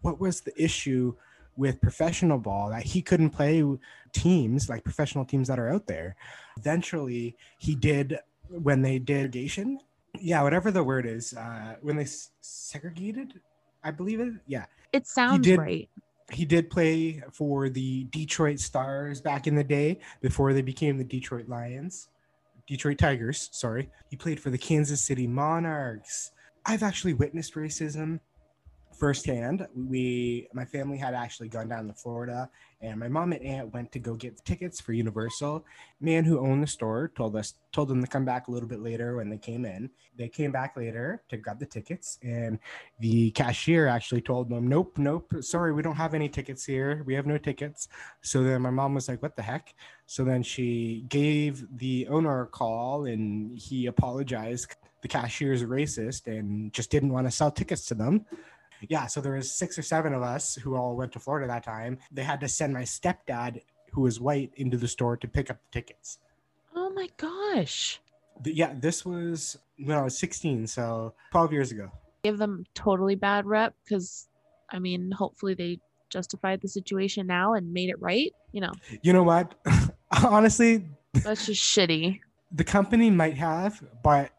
what 0.00 0.20
was 0.20 0.40
the 0.40 0.52
issue 0.62 1.14
with 1.56 1.80
professional 1.80 2.38
ball 2.38 2.70
that 2.70 2.82
he 2.82 3.00
couldn't 3.00 3.30
play 3.30 3.64
teams 4.12 4.68
like 4.68 4.82
professional 4.82 5.24
teams 5.24 5.48
that 5.48 5.58
are 5.58 5.68
out 5.68 5.86
there? 5.86 6.16
Eventually, 6.58 7.36
he 7.58 7.74
did 7.74 8.18
when 8.48 8.82
they 8.82 8.98
did 8.98 9.20
irrigation 9.20 9.78
yeah, 10.20 10.42
whatever 10.42 10.70
the 10.70 10.84
word 10.84 11.06
is, 11.06 11.34
uh, 11.34 11.76
when 11.82 11.96
they 11.96 12.06
segregated, 12.40 13.40
I 13.82 13.90
believe 13.90 14.20
it. 14.20 14.34
Yeah, 14.46 14.66
it 14.92 15.06
sounds 15.06 15.46
he 15.46 15.52
did, 15.52 15.58
right. 15.58 15.88
He 16.30 16.44
did 16.44 16.70
play 16.70 17.22
for 17.32 17.68
the 17.68 18.04
Detroit 18.04 18.58
Stars 18.58 19.20
back 19.20 19.46
in 19.46 19.54
the 19.54 19.64
day 19.64 20.00
before 20.20 20.52
they 20.52 20.62
became 20.62 20.96
the 20.96 21.04
Detroit 21.04 21.48
Lions, 21.48 22.08
Detroit 22.66 22.98
Tigers. 22.98 23.50
Sorry, 23.52 23.90
he 24.08 24.16
played 24.16 24.40
for 24.40 24.50
the 24.50 24.58
Kansas 24.58 25.02
City 25.02 25.26
Monarchs. 25.26 26.32
I've 26.64 26.82
actually 26.82 27.14
witnessed 27.14 27.54
racism 27.54 28.20
firsthand. 28.98 29.66
We, 29.74 30.48
my 30.52 30.64
family 30.64 30.96
had 30.96 31.14
actually 31.14 31.48
gone 31.48 31.68
down 31.68 31.86
to 31.88 31.92
Florida, 31.92 32.50
and 32.80 32.98
my 32.98 33.08
mom 33.08 33.32
and 33.32 33.42
aunt 33.44 33.72
went 33.72 33.92
to 33.92 33.98
go 33.98 34.14
get 34.14 34.44
tickets 34.44 34.80
for 34.80 34.92
Universal. 34.92 35.64
Man 36.00 36.24
who 36.24 36.38
owned 36.38 36.62
the 36.62 36.66
store 36.66 37.10
told 37.16 37.36
us, 37.36 37.54
told 37.72 37.88
them 37.88 38.00
to 38.02 38.06
come 38.06 38.24
back 38.24 38.48
a 38.48 38.50
little 38.50 38.68
bit 38.68 38.80
later 38.80 39.16
when 39.16 39.28
they 39.28 39.38
came 39.38 39.64
in. 39.64 39.90
They 40.16 40.28
came 40.28 40.52
back 40.52 40.76
later 40.76 41.22
to 41.28 41.36
grab 41.36 41.58
the 41.58 41.66
tickets, 41.66 42.18
and 42.22 42.58
the 43.00 43.30
cashier 43.32 43.86
actually 43.86 44.20
told 44.20 44.48
them, 44.48 44.68
"Nope, 44.68 44.98
nope, 44.98 45.32
sorry, 45.40 45.72
we 45.72 45.82
don't 45.82 45.96
have 45.96 46.14
any 46.14 46.28
tickets 46.28 46.64
here. 46.64 47.02
We 47.04 47.14
have 47.14 47.26
no 47.26 47.38
tickets." 47.38 47.88
So 48.22 48.42
then 48.42 48.62
my 48.62 48.70
mom 48.70 48.94
was 48.94 49.08
like, 49.08 49.22
"What 49.22 49.36
the 49.36 49.42
heck?" 49.42 49.74
So 50.06 50.24
then 50.24 50.42
she 50.42 51.04
gave 51.08 51.66
the 51.78 52.06
owner 52.08 52.42
a 52.42 52.46
call, 52.46 53.06
and 53.06 53.58
he 53.58 53.86
apologized. 53.86 54.76
The 55.02 55.08
cashier 55.08 55.52
is 55.52 55.62
racist 55.62 56.28
and 56.28 56.72
just 56.72 56.90
didn't 56.90 57.12
want 57.12 57.26
to 57.26 57.30
sell 57.30 57.50
tickets 57.50 57.84
to 57.88 57.94
them 57.94 58.24
yeah, 58.88 59.06
so 59.06 59.20
there 59.20 59.32
was 59.34 59.50
six 59.52 59.78
or 59.78 59.82
seven 59.82 60.12
of 60.14 60.22
us 60.22 60.54
who 60.56 60.76
all 60.76 60.96
went 60.96 61.12
to 61.12 61.18
Florida 61.20 61.46
that 61.48 61.62
time. 61.64 61.98
They 62.12 62.22
had 62.24 62.40
to 62.40 62.48
send 62.48 62.72
my 62.72 62.82
stepdad, 62.82 63.60
who 63.92 64.02
was 64.02 64.20
white, 64.20 64.52
into 64.56 64.76
the 64.76 64.88
store 64.88 65.16
to 65.16 65.28
pick 65.28 65.50
up 65.50 65.58
the 65.62 65.70
tickets. 65.80 66.18
Oh 66.74 66.90
my 66.90 67.08
gosh. 67.16 68.00
Yeah, 68.44 68.74
this 68.76 69.04
was 69.04 69.56
when 69.78 69.96
I 69.96 70.02
was 70.02 70.18
16, 70.18 70.66
so 70.66 71.14
12 71.30 71.52
years 71.52 71.70
ago. 71.72 71.90
Give 72.24 72.36
them 72.38 72.64
totally 72.74 73.14
bad 73.14 73.46
rep 73.46 73.74
because, 73.84 74.28
I 74.70 74.78
mean, 74.80 75.12
hopefully 75.12 75.54
they 75.54 75.78
justified 76.10 76.60
the 76.60 76.68
situation 76.68 77.26
now 77.26 77.54
and 77.54 77.72
made 77.72 77.90
it 77.90 78.00
right. 78.00 78.32
You 78.52 78.62
know, 78.62 78.72
You 79.02 79.12
know 79.12 79.22
what? 79.22 79.54
Honestly, 80.24 80.84
that's 81.12 81.46
just 81.46 81.62
shitty. 81.62 82.20
the 82.52 82.64
company 82.64 83.10
might 83.10 83.36
have, 83.36 83.82
but 84.02 84.30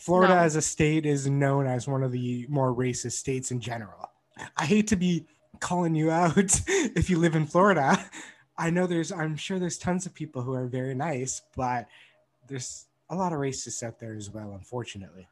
Florida 0.00 0.34
No. 0.34 0.40
as 0.40 0.56
a 0.56 0.62
state 0.62 1.04
is 1.06 1.28
known 1.28 1.66
as 1.66 1.86
one 1.86 2.02
of 2.02 2.10
the 2.10 2.46
more 2.48 2.74
racist 2.74 3.12
states 3.12 3.50
in 3.50 3.60
general. 3.60 4.10
I 4.56 4.64
hate 4.64 4.88
to 4.88 4.96
be 4.96 5.26
calling 5.60 5.94
you 5.94 6.10
out 6.10 6.34
if 6.66 7.10
you 7.10 7.18
live 7.18 7.36
in 7.36 7.46
Florida. 7.46 8.02
I 8.56 8.70
know 8.70 8.86
there's, 8.86 9.12
I'm 9.12 9.36
sure 9.36 9.58
there's 9.58 9.78
tons 9.78 10.06
of 10.06 10.14
people 10.14 10.42
who 10.42 10.54
are 10.54 10.66
very 10.66 10.94
nice, 10.94 11.42
but 11.56 11.86
there's 12.48 12.86
a 13.10 13.14
lot 13.14 13.32
of 13.32 13.38
racists 13.38 13.82
out 13.82 13.98
there 13.98 14.14
as 14.14 14.30
well, 14.30 14.52
unfortunately. 14.54 15.28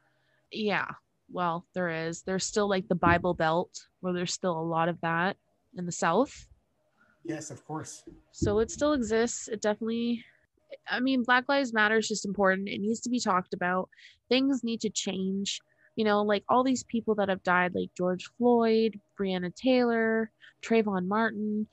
Yeah. 0.51 0.85
Well, 1.31 1.65
there 1.73 1.89
is. 1.89 2.21
There's 2.21 2.45
still 2.45 2.67
like 2.69 2.87
the 2.87 2.95
Bible 2.95 3.33
Belt 3.33 3.87
where 4.01 4.13
there's 4.13 4.33
still 4.33 4.59
a 4.59 4.61
lot 4.61 4.89
of 4.89 4.99
that 5.01 5.37
in 5.77 5.85
the 5.85 5.91
South. 5.91 6.47
Yes, 7.23 7.51
of 7.51 7.65
course. 7.65 8.03
So 8.31 8.59
it 8.59 8.71
still 8.71 8.93
exists. 8.93 9.47
It 9.47 9.61
definitely, 9.61 10.23
I 10.87 10.99
mean, 10.99 11.23
Black 11.23 11.47
Lives 11.49 11.73
Matter 11.73 11.97
is 11.97 12.07
just 12.07 12.25
important. 12.25 12.69
It 12.69 12.79
needs 12.81 12.99
to 13.01 13.09
be 13.09 13.19
talked 13.19 13.53
about. 13.53 13.89
Things 14.27 14.63
need 14.63 14.81
to 14.81 14.89
change. 14.89 15.61
You 15.95 16.05
know, 16.05 16.21
like 16.21 16.43
all 16.47 16.63
these 16.63 16.83
people 16.83 17.15
that 17.15 17.29
have 17.29 17.43
died, 17.43 17.75
like 17.75 17.89
George 17.97 18.29
Floyd, 18.37 18.99
Breonna 19.19 19.53
Taylor, 19.53 20.31
Trayvon 20.61 21.07
Martin, 21.07 21.67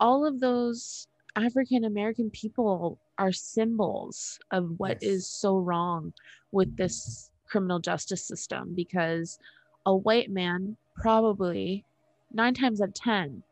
all 0.00 0.26
of 0.26 0.40
those 0.40 1.06
African 1.36 1.84
American 1.84 2.30
people 2.30 2.98
are 3.18 3.32
symbols 3.32 4.38
of 4.50 4.78
what 4.78 4.98
Yes. 5.02 5.10
is 5.10 5.30
so 5.30 5.58
wrong 5.58 6.12
with 6.52 6.76
this 6.76 7.30
criminal 7.46 7.78
justice 7.78 8.24
system 8.24 8.74
because 8.74 9.38
a 9.86 9.94
white 9.94 10.30
man 10.30 10.76
probably 10.96 11.84
nine 12.32 12.54
times 12.54 12.80
out 12.80 12.88
of 12.88 12.94
10 12.94 13.42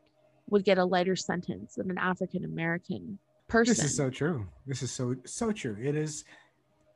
would 0.49 0.63
get 0.63 0.77
a 0.77 0.85
lighter 0.85 1.15
sentence 1.15 1.75
than 1.75 1.89
an 1.89 1.97
African 1.97 2.45
American 2.45 3.19
person. 3.47 3.71
This 3.71 3.83
is 3.83 3.95
so 3.95 4.09
true. 4.09 4.47
This 4.65 4.83
is 4.83 4.91
so 4.91 5.15
so 5.25 5.51
true. 5.51 5.77
It 5.81 5.95
is 5.95 6.23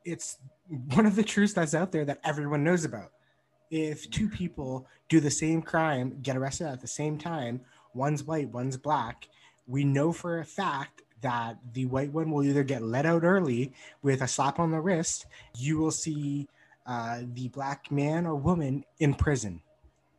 it's 0.04 0.38
one 0.94 1.06
of 1.06 1.16
the 1.16 1.22
truths 1.22 1.52
that's 1.52 1.74
out 1.74 1.92
there 1.92 2.04
that 2.04 2.20
everyone 2.24 2.64
knows 2.64 2.84
about. 2.84 3.12
If 3.70 4.10
two 4.10 4.28
people 4.28 4.86
do 5.08 5.20
the 5.20 5.30
same 5.30 5.62
crime, 5.62 6.18
get 6.22 6.36
arrested 6.36 6.66
at 6.66 6.80
the 6.80 6.86
same 6.86 7.18
time, 7.18 7.60
one's 7.94 8.24
white, 8.24 8.48
one's 8.48 8.76
black, 8.76 9.28
we 9.66 9.84
know 9.84 10.12
for 10.12 10.40
a 10.40 10.44
fact 10.44 11.02
that 11.22 11.58
the 11.72 11.86
white 11.86 12.12
one 12.12 12.30
will 12.30 12.44
either 12.44 12.64
get 12.64 12.82
let 12.82 13.06
out 13.06 13.22
early 13.22 13.72
with 14.02 14.22
a 14.22 14.28
slap 14.28 14.58
on 14.58 14.70
the 14.70 14.80
wrist, 14.80 15.26
you 15.56 15.78
will 15.78 15.90
see 15.90 16.48
uh, 16.86 17.20
the 17.34 17.48
black 17.48 17.90
man 17.90 18.26
or 18.26 18.34
woman 18.34 18.84
in 18.98 19.14
prison. 19.14 19.62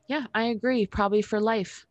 yeah, 0.07 0.25
I 0.33 0.45
agree. 0.45 0.85
Probably 0.87 1.21
for 1.21 1.39
life. 1.39 1.85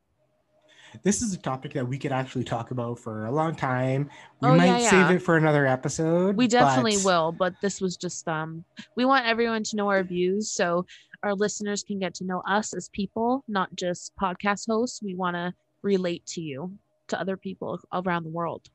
This 1.03 1.23
is 1.23 1.33
a 1.33 1.39
topic 1.39 1.73
that 1.75 1.87
we 1.89 1.99
could 1.99 2.13
actually 2.13 2.45
talk 2.45 2.71
about 2.71 2.99
for 2.99 3.27
a 3.27 3.31
long 3.33 3.55
time. 3.55 4.11
We 4.41 4.49
Oh, 4.49 4.55
might 4.55 4.67
yeah, 4.81 4.91
save 4.91 5.11
yeah. 5.11 5.13
it 5.13 5.23
for 5.23 5.37
another 5.37 5.67
episode. 5.67 6.37
We 6.37 6.47
definitely 6.49 6.97
but- 6.97 7.05
will, 7.05 7.33
but 7.33 7.55
this 7.63 7.81
was 7.81 7.97
just 7.97 8.29
um 8.29 8.65
we 8.97 9.05
want 9.05 9.27
everyone 9.27 9.63
to 9.65 9.77
know 9.77 9.89
our 9.89 10.03
views 10.03 10.51
so 10.53 10.85
our 11.23 11.35
listeners 11.35 11.83
can 11.83 11.99
get 11.99 12.15
to 12.15 12.25
know 12.25 12.43
us 12.49 12.75
as 12.75 12.89
people, 12.91 13.45
not 13.49 13.75
just 13.77 14.13
podcast 14.21 14.67
hosts. 14.69 15.01
We 15.03 15.15
want 15.15 15.37
to 15.37 15.55
relate 15.83 16.27
to 16.27 16.41
you, 16.41 16.73
to 17.09 17.21
other 17.21 17.37
people 17.37 17.79
around 17.93 18.25
the 18.25 18.31
world. 18.31 18.69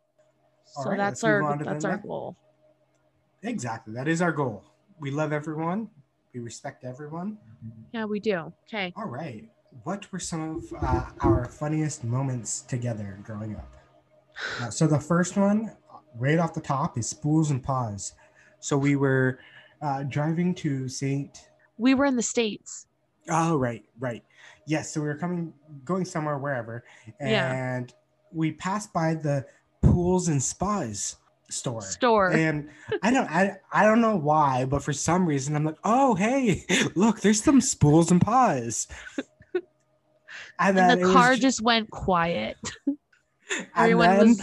All 0.77 0.83
So 0.83 0.89
right, 0.91 0.97
that's 0.97 1.23
our 1.23 1.43
on 1.43 1.59
to 1.59 1.63
the 1.65 1.69
that's 1.71 1.85
our 1.85 1.91
next- 1.91 2.05
goal. 2.07 2.35
Exactly. 3.43 3.93
That 3.93 4.07
is 4.07 4.21
our 4.21 4.31
goal. 4.31 4.63
We 4.99 5.11
love 5.11 5.31
everyone. 5.31 5.89
We 6.33 6.39
respect 6.39 6.83
everyone. 6.83 7.37
Yeah, 7.93 8.05
we 8.05 8.19
do. 8.19 8.53
Okay. 8.67 8.93
All 8.95 9.05
right. 9.07 9.47
What 9.83 10.11
were 10.11 10.19
some 10.19 10.57
of 10.57 10.73
uh, 10.83 11.05
our 11.21 11.45
funniest 11.45 12.03
moments 12.03 12.61
together 12.61 13.19
growing 13.23 13.55
up? 13.55 13.73
Uh, 14.61 14.69
so 14.69 14.87
the 14.87 14.99
first 14.99 15.37
one, 15.37 15.71
right 16.17 16.39
off 16.39 16.53
the 16.53 16.61
top, 16.61 16.97
is 16.97 17.07
spools 17.07 17.51
and 17.51 17.63
paws. 17.63 18.13
So 18.59 18.77
we 18.77 18.95
were 18.95 19.39
uh, 19.81 20.03
driving 20.03 20.53
to 20.55 20.87
Saint. 20.89 21.49
We 21.77 21.93
were 21.93 22.05
in 22.05 22.15
the 22.15 22.23
states. 22.23 22.87
Oh, 23.29 23.57
right, 23.57 23.83
right. 23.99 24.23
Yes. 24.65 24.93
So 24.93 25.01
we 25.01 25.07
were 25.07 25.15
coming, 25.17 25.53
going 25.85 26.05
somewhere, 26.05 26.37
wherever, 26.37 26.83
Yeah. 27.19 27.51
and 27.77 27.93
we 28.31 28.51
passed 28.53 28.91
by 28.93 29.13
the 29.15 29.45
pools 29.81 30.27
and 30.27 30.41
spas 30.41 31.17
store. 31.49 31.81
Store. 31.81 32.31
And 32.31 32.69
I 33.03 33.11
don't 33.11 33.29
I, 33.29 33.57
I 33.71 33.83
don't 33.85 34.01
know 34.01 34.17
why, 34.17 34.65
but 34.65 34.83
for 34.83 34.91
some 34.91 35.25
reason 35.25 35.55
I'm 35.55 35.63
like, 35.63 35.77
oh 35.83 36.15
hey, 36.15 36.65
look, 36.95 37.21
there's 37.21 37.41
some 37.41 37.61
spools 37.61 38.11
and 38.11 38.19
paws. 38.21 38.87
And 40.59 40.77
then 40.77 40.91
and 40.91 41.01
the 41.01 41.13
car 41.13 41.35
ju- 41.35 41.41
just 41.41 41.61
went 41.61 41.89
quiet. 41.91 42.57
and 42.87 42.97
Everyone 43.75 44.17
then, 44.17 44.27
was 44.29 44.41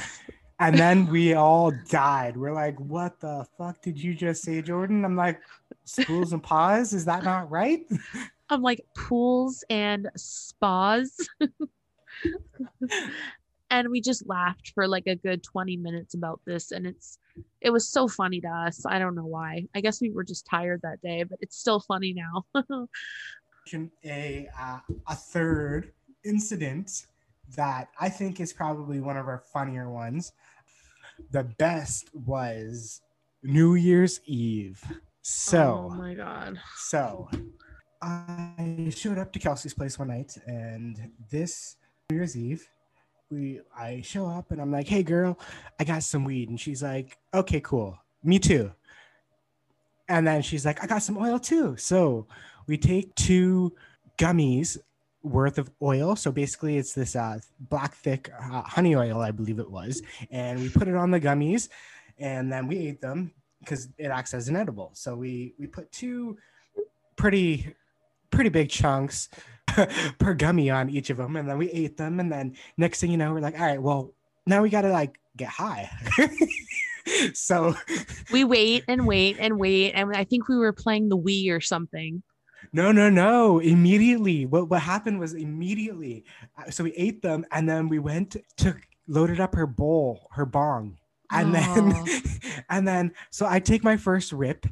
and 0.60 0.78
then 0.78 1.06
we 1.10 1.34
all 1.34 1.72
died. 1.88 2.36
We're 2.36 2.52
like, 2.52 2.78
what 2.78 3.20
the 3.20 3.46
fuck 3.58 3.82
did 3.82 4.02
you 4.02 4.14
just 4.14 4.42
say, 4.42 4.62
Jordan? 4.62 5.04
I'm 5.04 5.16
like, 5.16 5.40
spools 5.84 6.32
and 6.32 6.42
paws? 6.42 6.92
Is 6.92 7.04
that 7.04 7.24
not 7.24 7.50
right? 7.50 7.80
I'm 8.50 8.62
like 8.62 8.84
pools 8.96 9.64
and 9.70 10.08
spas. 10.16 11.16
and 13.70 13.88
we 13.88 14.00
just 14.00 14.28
laughed 14.28 14.72
for 14.74 14.86
like 14.86 15.06
a 15.06 15.16
good 15.16 15.42
20 15.42 15.78
minutes 15.78 16.14
about 16.14 16.40
this 16.46 16.70
and 16.70 16.86
it's 16.86 17.18
it 17.60 17.70
was 17.70 17.88
so 17.88 18.06
funny 18.06 18.40
to 18.42 18.48
us. 18.48 18.84
I 18.86 18.98
don't 18.98 19.14
know 19.14 19.24
why. 19.24 19.66
I 19.74 19.80
guess 19.80 20.00
we 20.00 20.10
were 20.10 20.22
just 20.22 20.46
tired 20.46 20.82
that 20.82 21.00
day, 21.02 21.24
but 21.24 21.38
it's 21.40 21.56
still 21.56 21.80
funny 21.80 22.14
now. 22.14 22.44
A 24.04 24.48
uh, 24.60 24.78
a 25.08 25.14
third 25.16 25.92
incident 26.24 27.06
that 27.56 27.88
I 28.00 28.08
think 28.08 28.40
is 28.40 28.52
probably 28.52 29.00
one 29.00 29.16
of 29.16 29.28
our 29.28 29.42
funnier 29.52 29.90
ones. 29.90 30.32
The 31.30 31.44
best 31.44 32.10
was 32.14 33.02
New 33.42 33.74
Year's 33.74 34.20
Eve. 34.26 34.82
So 35.22 35.90
oh 35.90 35.94
my 35.94 36.14
god. 36.14 36.58
So 36.76 37.28
I 38.02 38.92
showed 38.94 39.18
up 39.18 39.32
to 39.32 39.38
Kelsey's 39.38 39.74
place 39.74 39.98
one 39.98 40.08
night, 40.08 40.36
and 40.46 41.10
this 41.30 41.76
New 42.10 42.16
Year's 42.16 42.36
Eve, 42.36 42.68
we 43.30 43.60
I 43.76 44.02
show 44.02 44.26
up 44.26 44.50
and 44.50 44.60
I'm 44.60 44.70
like, 44.70 44.88
"Hey, 44.88 45.02
girl, 45.02 45.38
I 45.78 45.84
got 45.84 46.02
some 46.02 46.24
weed," 46.24 46.48
and 46.48 46.60
she's 46.60 46.82
like, 46.82 47.18
"Okay, 47.32 47.60
cool, 47.60 47.98
me 48.22 48.38
too." 48.38 48.72
And 50.08 50.26
then 50.26 50.42
she's 50.42 50.66
like, 50.66 50.82
"I 50.82 50.86
got 50.86 51.02
some 51.02 51.16
oil 51.16 51.38
too." 51.38 51.76
So 51.76 52.26
we 52.66 52.76
take 52.76 53.14
two 53.14 53.74
gummies 54.18 54.78
worth 55.24 55.58
of 55.58 55.70
oil. 55.82 56.14
So 56.14 56.30
basically, 56.30 56.76
it's 56.76 56.92
this 56.92 57.16
uh, 57.16 57.40
black 57.58 57.94
thick 57.94 58.30
uh, 58.38 58.62
honey 58.62 58.94
oil, 58.94 59.20
I 59.20 59.32
believe 59.32 59.58
it 59.58 59.70
was, 59.70 60.02
and 60.30 60.60
we 60.60 60.68
put 60.68 60.86
it 60.86 60.94
on 60.94 61.10
the 61.10 61.20
gummies, 61.20 61.68
and 62.18 62.52
then 62.52 62.68
we 62.68 62.78
ate 62.78 63.00
them 63.00 63.32
because 63.60 63.88
it 63.98 64.08
acts 64.08 64.34
as 64.34 64.48
an 64.48 64.56
edible. 64.56 64.90
So 64.92 65.16
we 65.16 65.54
we 65.58 65.66
put 65.66 65.90
two 65.90 66.36
pretty 67.16 67.74
pretty 68.30 68.50
big 68.50 68.68
chunks 68.68 69.28
per 70.18 70.34
gummy 70.34 70.70
on 70.70 70.90
each 70.90 71.10
of 71.10 71.16
them, 71.16 71.36
and 71.36 71.48
then 71.48 71.58
we 71.58 71.70
ate 71.70 71.96
them. 71.96 72.20
And 72.20 72.30
then 72.30 72.56
next 72.76 73.00
thing 73.00 73.10
you 73.10 73.16
know, 73.16 73.32
we're 73.32 73.40
like, 73.40 73.58
all 73.58 73.66
right, 73.66 73.82
well 73.82 74.12
now 74.46 74.62
we 74.62 74.70
gotta 74.70 74.90
like 74.90 75.18
get 75.36 75.48
high. 75.48 75.90
so 77.34 77.74
We 78.32 78.44
wait 78.44 78.84
and 78.88 79.06
wait 79.06 79.36
and 79.38 79.58
wait 79.58 79.92
and 79.92 80.14
I 80.14 80.24
think 80.24 80.48
we 80.48 80.56
were 80.56 80.72
playing 80.72 81.08
the 81.08 81.18
Wii 81.18 81.50
or 81.50 81.60
something. 81.60 82.22
No, 82.72 82.92
no, 82.92 83.08
no. 83.10 83.58
Immediately, 83.60 84.46
what 84.46 84.68
what 84.68 84.80
happened 84.82 85.18
was 85.18 85.34
immediately. 85.34 86.24
uh, 86.58 86.70
So 86.70 86.84
we 86.84 86.92
ate 86.94 87.22
them, 87.22 87.44
and 87.52 87.68
then 87.68 87.88
we 87.88 87.98
went 87.98 88.36
to 88.58 88.74
loaded 89.06 89.40
up 89.40 89.54
her 89.54 89.66
bowl, 89.66 90.28
her 90.32 90.46
bong, 90.46 90.98
and 91.30 91.54
then 91.54 91.92
Oh. 91.94 92.06
and 92.70 92.86
then 92.86 93.12
so 93.30 93.46
I 93.46 93.60
take 93.60 93.84
my 93.84 93.96
first 93.96 94.32
rip, 94.32 94.66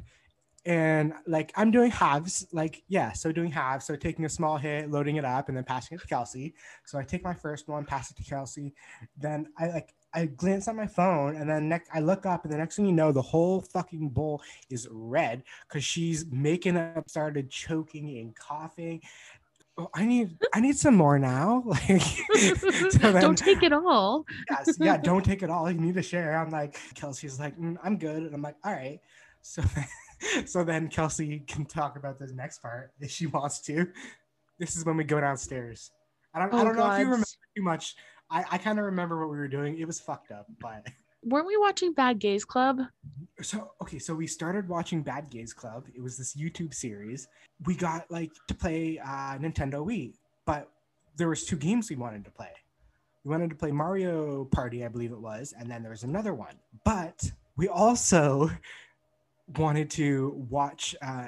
and 0.65 1.13
like 1.27 1.51
I'm 1.55 1.71
doing 1.71 1.91
halves, 1.91 2.47
like 2.51 2.83
yeah, 2.87 3.11
so 3.13 3.31
doing 3.31 3.51
halves, 3.51 3.85
so 3.85 3.95
taking 3.95 4.25
a 4.25 4.29
small 4.29 4.57
hit, 4.57 4.89
loading 4.89 5.17
it 5.17 5.25
up, 5.25 5.47
and 5.49 5.57
then 5.57 5.63
passing 5.65 5.95
it 5.97 6.01
to 6.01 6.07
Kelsey. 6.07 6.53
So 6.85 6.97
I 6.97 7.03
take 7.03 7.23
my 7.23 7.33
first 7.33 7.67
one, 7.67 7.85
pass 7.85 8.11
it 8.11 8.17
to 8.17 8.23
Kelsey, 8.23 8.73
then 9.17 9.47
I 9.57 9.67
like 9.67 9.93
I 10.13 10.25
glance 10.25 10.67
at 10.67 10.75
my 10.75 10.87
phone, 10.87 11.35
and 11.35 11.49
then 11.49 11.67
next 11.69 11.89
I 11.93 11.99
look 11.99 12.25
up, 12.25 12.43
and 12.43 12.53
the 12.53 12.57
next 12.57 12.75
thing 12.75 12.85
you 12.85 12.91
know, 12.91 13.11
the 13.11 13.21
whole 13.21 13.61
fucking 13.61 14.09
bowl 14.09 14.41
is 14.69 14.87
red 14.91 15.43
because 15.67 15.83
she's 15.83 16.25
making 16.31 16.77
up, 16.77 17.09
started 17.09 17.49
choking 17.49 18.17
and 18.19 18.35
coughing. 18.35 19.01
Oh, 19.75 19.89
I 19.95 20.05
need 20.05 20.37
I 20.53 20.59
need 20.59 20.77
some 20.77 20.95
more 20.95 21.17
now. 21.17 21.63
Like 21.89 22.01
so 22.01 23.11
then, 23.11 23.21
don't 23.21 23.37
take 23.37 23.63
it 23.63 23.73
all. 23.73 24.25
yes, 24.49 24.77
yeah, 24.79 24.97
don't 25.03 25.25
take 25.25 25.41
it 25.41 25.49
all. 25.49 25.69
You 25.69 25.79
need 25.79 25.95
to 25.95 26.03
share. 26.03 26.37
I'm 26.37 26.51
like 26.51 26.77
Kelsey's 26.93 27.39
like 27.39 27.57
mm, 27.57 27.77
I'm 27.83 27.97
good, 27.97 28.23
and 28.23 28.35
I'm 28.35 28.41
like 28.41 28.57
all 28.63 28.73
right. 28.73 28.99
So 29.41 29.63
so 30.45 30.63
then 30.63 30.89
Kelsey 30.89 31.39
can 31.47 31.65
talk 31.65 31.97
about 31.97 32.19
this 32.19 32.31
next 32.31 32.61
part 32.61 32.91
if 32.99 33.09
she 33.09 33.25
wants 33.25 33.61
to. 33.61 33.87
This 34.59 34.75
is 34.75 34.85
when 34.85 34.95
we 34.95 35.03
go 35.03 35.19
downstairs. 35.19 35.91
I 36.33 36.39
don't, 36.39 36.53
oh, 36.53 36.57
I 36.57 36.63
don't 36.63 36.75
know 36.75 36.91
if 36.91 36.99
you 36.99 37.05
remember 37.05 37.25
too 37.55 37.63
much. 37.63 37.95
I, 38.33 38.43
I 38.53 38.57
kind 38.57 38.79
of 38.79 38.85
remember 38.85 39.19
what 39.19 39.29
we 39.29 39.37
were 39.37 39.47
doing. 39.47 39.77
It 39.77 39.85
was 39.85 39.99
fucked 39.99 40.31
up, 40.31 40.47
but 40.59 40.87
weren't 41.23 41.45
we 41.45 41.55
watching 41.55 41.93
Bad 41.93 42.19
Gays 42.19 42.43
Club? 42.43 42.79
So 43.41 43.71
okay, 43.81 43.99
so 43.99 44.15
we 44.15 44.25
started 44.25 44.67
watching 44.67 45.03
Bad 45.03 45.29
Gays 45.29 45.53
Club. 45.53 45.85
It 45.95 46.01
was 46.01 46.17
this 46.17 46.35
YouTube 46.35 46.73
series. 46.73 47.27
We 47.65 47.75
got 47.75 48.09
like 48.09 48.31
to 48.47 48.55
play 48.55 48.99
uh, 48.99 49.37
Nintendo 49.37 49.85
Wii, 49.85 50.13
but 50.45 50.69
there 51.15 51.29
was 51.29 51.45
two 51.45 51.55
games 51.55 51.89
we 51.89 51.95
wanted 51.95 52.25
to 52.25 52.31
play. 52.31 52.51
We 53.23 53.31
wanted 53.31 53.51
to 53.51 53.55
play 53.55 53.71
Mario 53.71 54.45
Party, 54.45 54.83
I 54.83 54.87
believe 54.87 55.11
it 55.11 55.21
was, 55.21 55.53
and 55.57 55.69
then 55.69 55.81
there 55.81 55.91
was 55.91 56.03
another 56.03 56.33
one. 56.33 56.55
But 56.83 57.31
we 57.55 57.67
also 57.67 58.49
wanted 59.57 59.91
to 59.91 60.45
watch 60.49 60.95
uh, 61.01 61.27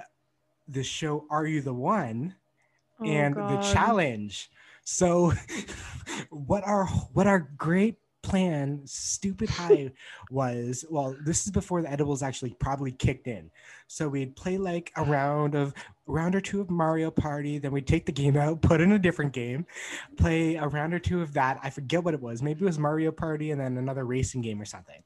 the 0.68 0.84
show 0.84 1.26
Are 1.30 1.46
You 1.46 1.62
the 1.62 1.74
One 1.74 2.36
oh, 3.00 3.06
and 3.06 3.36
God. 3.36 3.52
the 3.52 3.74
challenge. 3.74 4.50
So 4.86 5.34
what 6.30 6.64
our 6.66 6.86
what 6.86 7.28
our 7.28 7.40
great 7.58 7.98
plan, 8.22 8.82
stupid 8.86 9.50
high 9.50 9.92
was 10.32 10.86
well, 10.90 11.16
this 11.24 11.46
is 11.46 11.52
before 11.52 11.82
the 11.82 11.92
edibles 11.92 12.24
actually 12.24 12.56
probably 12.60 12.92
kicked 12.92 13.28
in. 13.28 13.52
So 13.88 14.08
we'd 14.08 14.36
play 14.36 14.58
like 14.58 14.92
a 14.96 15.04
round 15.04 15.54
of 15.54 15.74
round 16.08 16.36
or 16.36 16.42
two 16.42 16.62
of 16.62 16.70
Mario 16.70 17.12
Party, 17.12 17.58
then 17.60 17.72
we'd 17.72 17.88
take 17.88 18.06
the 18.06 18.12
game 18.12 18.38
out, 18.38 18.62
put 18.62 18.82
in 18.82 18.94
a 18.94 19.00
different 19.00 19.34
game, 19.34 19.66
play 20.18 20.56
a 20.56 20.68
round 20.68 20.94
or 20.94 21.00
two 21.00 21.22
of 21.22 21.34
that. 21.34 21.60
I 21.62 21.70
forget 21.70 22.04
what 22.04 22.14
it 22.14 22.22
was. 22.22 22.42
Maybe 22.42 22.62
it 22.62 22.66
was 22.66 22.80
Mario 22.80 23.12
Party 23.12 23.52
and 23.52 23.60
then 23.60 23.78
another 23.78 24.06
racing 24.06 24.42
game 24.42 24.62
or 24.62 24.66
something. 24.66 25.04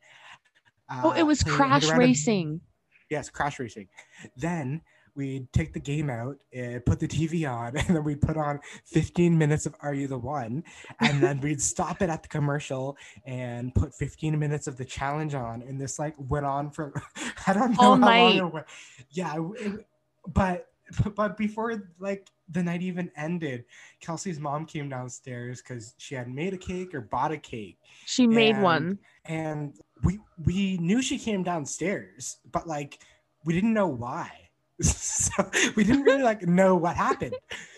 Uh, 0.89 1.01
oh, 1.05 1.11
it 1.11 1.23
was 1.23 1.43
Crash 1.43 1.89
Racing. 1.89 2.55
Of, 2.55 2.61
yes, 3.09 3.29
Crash 3.29 3.59
Racing. 3.59 3.87
Then 4.35 4.81
we'd 5.19 5.51
take 5.51 5.73
the 5.73 5.79
game 5.81 6.09
out 6.09 6.37
and 6.53 6.83
put 6.85 6.97
the 6.97 7.07
TV 7.07 7.47
on, 7.47 7.75
and 7.77 7.95
then 7.95 8.03
we'd 8.05 8.21
put 8.21 8.37
on 8.37 8.59
15 8.85 9.37
minutes 9.37 9.65
of 9.65 9.75
Are 9.81 9.93
You 9.93 10.07
the 10.07 10.17
One? 10.17 10.63
And 11.01 11.21
then 11.21 11.41
we'd 11.43 11.61
stop 11.61 12.01
it 12.01 12.09
at 12.09 12.23
the 12.23 12.29
commercial 12.29 12.97
and 13.25 13.75
put 13.75 13.93
15 13.93 14.39
minutes 14.39 14.65
of 14.65 14.77
the 14.77 14.85
challenge 14.85 15.35
on. 15.35 15.61
And 15.61 15.79
this 15.79 15.99
like 15.99 16.15
went 16.17 16.45
on 16.45 16.71
for, 16.71 16.93
I 17.47 17.53
don't 17.53 17.71
know 17.71 17.77
All 17.79 17.91
how 17.91 17.97
night. 17.97 18.37
long 18.37 18.37
it 18.37 18.53
went. 18.53 18.65
Yeah, 19.11 19.35
it, 19.57 19.85
but 20.25 20.67
but 21.13 21.37
before 21.37 21.91
like 21.99 22.29
the 22.49 22.63
night 22.63 22.81
even 22.81 23.11
ended, 23.15 23.65
Kelsey's 23.99 24.39
mom 24.39 24.65
came 24.65 24.89
downstairs 24.89 25.61
because 25.61 25.93
she 25.97 26.15
had 26.15 26.27
made 26.27 26.53
a 26.53 26.57
cake 26.57 26.95
or 26.95 27.01
bought 27.01 27.31
a 27.31 27.37
cake. 27.37 27.77
She 28.07 28.25
made 28.25 28.55
and, 28.55 28.63
one. 28.63 28.99
And 29.25 29.73
we 30.03 30.19
we 30.45 30.77
knew 30.77 31.03
she 31.03 31.19
came 31.19 31.43
downstairs, 31.43 32.37
but 32.51 32.67
like 32.67 32.99
we 33.45 33.53
didn't 33.53 33.73
know 33.73 33.87
why. 33.87 34.48
So 34.81 35.49
we 35.75 35.83
didn't 35.83 36.03
really 36.03 36.23
like 36.23 36.43
know 36.43 36.75
what 36.75 36.95
happened. 36.95 37.35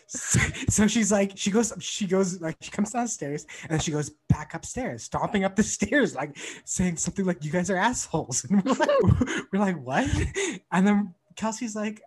So, 0.07 0.39
so, 0.67 0.87
she's 0.87 1.09
like, 1.09 1.31
she 1.35 1.51
goes, 1.51 1.71
she 1.79 2.05
goes, 2.05 2.41
like, 2.41 2.57
she 2.59 2.69
comes 2.69 2.91
downstairs 2.91 3.45
and 3.63 3.71
then 3.71 3.79
she 3.79 3.91
goes 3.91 4.11
back 4.27 4.53
upstairs, 4.53 5.03
stomping 5.03 5.45
up 5.45 5.55
the 5.55 5.63
stairs, 5.63 6.13
like 6.15 6.37
saying 6.65 6.97
something 6.97 7.23
like, 7.23 7.45
"You 7.45 7.51
guys 7.51 7.69
are 7.69 7.77
assholes." 7.77 8.45
And 8.49 8.61
we're 8.65 8.73
like, 8.73 8.89
we're 9.53 9.59
like, 9.59 9.81
what? 9.81 10.09
And 10.69 10.85
then 10.85 11.15
Kelsey's 11.37 11.77
like, 11.77 12.01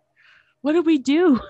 "What 0.61 0.72
do 0.72 0.83
we 0.83 0.98
do?" 0.98 1.40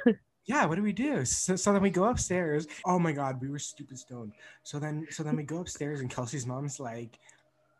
yeah 0.46 0.66
what 0.66 0.76
do 0.76 0.82
we 0.82 0.92
do 0.92 1.24
so, 1.24 1.56
so 1.56 1.72
then 1.72 1.82
we 1.82 1.90
go 1.90 2.04
upstairs 2.04 2.66
oh 2.84 2.98
my 2.98 3.12
god 3.12 3.40
we 3.40 3.48
were 3.48 3.58
stupid 3.58 3.98
stoned 3.98 4.32
so 4.62 4.78
then 4.78 5.06
so 5.10 5.22
then 5.22 5.36
we 5.36 5.42
go 5.42 5.58
upstairs 5.58 6.00
and 6.00 6.10
kelsey's 6.10 6.46
mom's 6.46 6.78
like 6.78 7.18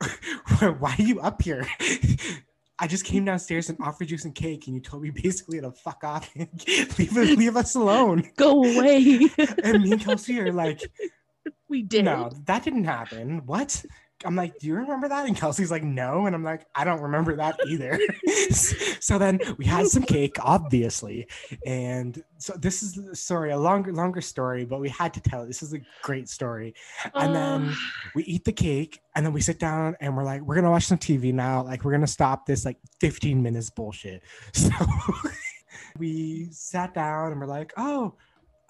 why 0.79 0.95
are 0.99 1.03
you 1.03 1.21
up 1.21 1.43
here 1.43 1.67
I 2.79 2.87
just 2.87 3.05
came 3.05 3.25
downstairs 3.25 3.69
and 3.69 3.79
offered 3.81 4.11
you 4.11 4.19
some 4.19 4.33
cake, 4.33 4.67
and 4.67 4.75
you 4.75 4.81
told 4.81 5.03
me 5.03 5.11
basically 5.23 5.61
to 5.61 5.71
fuck 5.73 6.03
off 6.05 6.31
and 6.37 6.49
leave, 6.99 7.17
leave 7.17 7.57
us 7.57 7.75
alone. 7.75 8.31
Go 8.37 8.65
away. 8.65 9.21
and 9.63 9.83
me 9.83 9.93
and 9.93 10.01
Kelsey 10.01 10.41
are 10.41 10.53
like, 10.53 10.81
we 11.69 11.83
did. 11.83 12.05
No, 12.05 12.31
that 12.47 12.65
didn't 12.65 12.85
happen. 12.85 13.47
What? 13.47 13.85
I'm 14.25 14.37
like, 14.37 14.59
do 14.59 14.67
you 14.67 14.75
remember 14.75 15.09
that? 15.09 15.27
And 15.27 15.37
Kelsey's 15.37 15.71
like, 15.71 15.83
no. 15.83 16.27
And 16.27 16.35
I'm 16.35 16.45
like, 16.45 16.67
I 16.75 16.85
don't 16.85 17.01
remember 17.01 17.37
that 17.37 17.59
either. 17.67 17.99
so 19.01 19.19
then 19.19 19.41
we 19.59 19.65
had 19.65 19.87
some 19.87 20.03
cake, 20.03 20.37
obviously. 20.41 21.27
And 21.67 22.23
so 22.39 22.55
this 22.55 22.83
is 22.83 23.21
sorry, 23.21 23.51
a 23.51 23.59
longer, 23.59 23.93
longer 23.93 24.21
story, 24.21 24.65
but 24.65 24.81
we 24.81 24.89
had 24.89 25.13
to 25.15 25.21
tell 25.21 25.43
it. 25.43 25.47
This 25.47 25.63
is 25.63 25.75
a 25.75 25.81
great 26.03 26.29
story. 26.29 26.75
And 27.15 27.35
then 27.35 27.75
we 28.15 28.25
eat 28.25 28.45
the 28.45 28.53
cake 28.53 29.01
and 29.15 29.25
then 29.25 29.33
we 29.33 29.41
sit 29.41 29.59
down 29.59 29.97
and 30.01 30.17
we're 30.17 30.25
like, 30.25 30.43
we're 30.43 30.55
gonna 30.55 30.71
watch 30.71 30.87
some 30.87 30.99
TV 30.99 31.33
now. 31.33 31.63
Like, 31.63 31.85
we're 31.85 31.93
gonna 31.93 32.07
stop 32.07 32.47
this 32.47 32.65
like 32.65 32.79
15 33.01 33.43
minutes 33.43 33.71
bullshit. 33.71 34.23
So 34.55 34.71
we 35.99 36.49
sat 36.51 36.95
down 36.95 37.33
and 37.33 37.41
we're 37.41 37.47
like, 37.47 37.73
oh, 37.77 38.15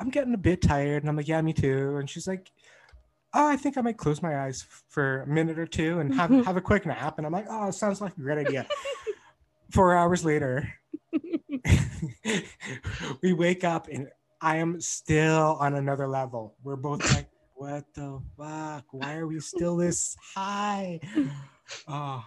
I'm 0.00 0.10
getting 0.10 0.34
a 0.34 0.38
bit 0.38 0.62
tired. 0.62 1.02
And 1.02 1.10
I'm 1.10 1.16
like, 1.16 1.28
yeah, 1.28 1.40
me 1.40 1.52
too. 1.52 1.96
And 1.98 2.08
she's 2.08 2.26
like, 2.26 2.50
oh, 3.34 3.48
I 3.48 3.56
think 3.56 3.76
I 3.76 3.80
might 3.80 3.96
close 3.96 4.22
my 4.22 4.44
eyes 4.44 4.64
for 4.88 5.22
a 5.22 5.26
minute 5.26 5.58
or 5.58 5.66
two 5.66 5.98
and 5.98 6.14
have, 6.14 6.30
mm-hmm. 6.30 6.42
have 6.42 6.56
a 6.56 6.60
quick 6.60 6.86
nap. 6.86 7.18
And 7.18 7.26
I'm 7.26 7.32
like, 7.32 7.46
oh, 7.50 7.70
sounds 7.70 8.00
like 8.00 8.16
a 8.16 8.20
great 8.20 8.46
idea. 8.46 8.66
Four 9.70 9.96
hours 9.96 10.24
later, 10.24 10.72
we 13.22 13.32
wake 13.32 13.64
up 13.64 13.88
and 13.88 14.08
I 14.40 14.56
am 14.56 14.80
still 14.80 15.56
on 15.58 15.74
another 15.74 16.06
level. 16.06 16.54
We're 16.62 16.76
both 16.76 17.02
like, 17.14 17.28
what 17.54 17.84
the 17.94 18.20
fuck? 18.36 18.84
Why 18.92 19.16
are 19.16 19.26
we 19.26 19.40
still 19.40 19.76
this 19.76 20.16
high? 20.34 21.00
Oh. 21.88 22.24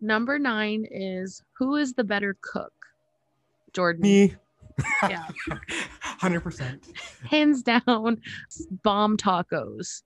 Number 0.00 0.38
nine 0.38 0.86
is 0.90 1.42
who 1.58 1.76
is 1.76 1.92
the 1.94 2.04
better 2.04 2.36
cook? 2.40 2.72
Jordan. 3.72 4.02
Me. 4.02 4.34
Yeah. 5.02 5.26
100%. 6.20 6.80
Hands 7.28 7.62
down, 7.62 8.20
bomb 8.82 9.16
tacos. 9.16 10.02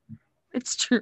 It's 0.58 0.76
true. 0.76 1.00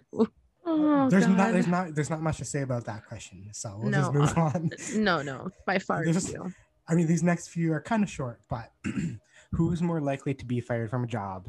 Oh, 0.64 1.10
there's 1.10 1.26
God. 1.26 1.36
not 1.36 1.52
there's 1.52 1.66
not 1.66 1.94
there's 1.94 2.08
not 2.10 2.22
much 2.22 2.38
to 2.38 2.44
say 2.44 2.62
about 2.62 2.86
that 2.86 3.04
question. 3.06 3.48
So 3.52 3.76
we'll 3.78 3.90
no, 3.90 3.98
just 3.98 4.12
move 4.14 4.38
uh, 4.38 4.40
on. 4.40 4.70
No, 4.96 5.20
no, 5.20 5.50
by 5.66 5.78
far. 5.78 6.04
I 6.88 6.94
mean, 6.94 7.06
these 7.06 7.22
next 7.22 7.48
few 7.48 7.72
are 7.72 7.80
kind 7.80 8.02
of 8.02 8.10
short, 8.10 8.40
but 8.48 8.72
who's 9.52 9.82
more 9.82 10.00
likely 10.00 10.34
to 10.34 10.44
be 10.46 10.60
fired 10.60 10.88
from 10.88 11.04
a 11.04 11.06
job? 11.06 11.48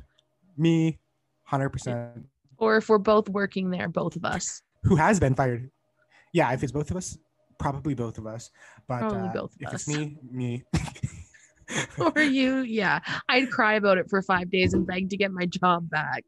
Me, 0.58 1.00
hundred 1.44 1.70
percent. 1.70 2.26
Or 2.58 2.78
if 2.78 2.90
we're 2.90 2.98
both 2.98 3.30
working 3.30 3.70
there, 3.70 3.88
both 3.88 4.16
of 4.16 4.26
us. 4.26 4.62
Who 4.84 4.96
has 4.96 5.20
been 5.20 5.36
fired? 5.36 5.70
Yeah, 6.34 6.52
if 6.54 6.64
it's 6.64 6.72
both 6.72 6.92
of 6.92 6.98
us, 6.98 7.18
probably 7.60 7.94
both 7.94 8.18
of 8.18 8.28
us. 8.28 8.52
But 8.88 9.00
probably 9.00 9.30
uh, 9.30 9.34
both 9.34 9.52
of 9.54 9.58
if 9.62 9.68
us. 9.70 9.74
it's 9.74 9.88
me, 9.88 10.18
me. 10.30 10.64
or 12.00 12.22
you, 12.22 12.60
yeah, 12.60 13.00
I'd 13.30 13.50
cry 13.50 13.76
about 13.76 13.98
it 13.98 14.10
for 14.10 14.22
five 14.22 14.50
days 14.50 14.74
and 14.74 14.86
beg 14.86 15.10
to 15.10 15.18
get 15.18 15.32
my 15.32 15.46
job 15.46 15.90
back. 15.90 16.24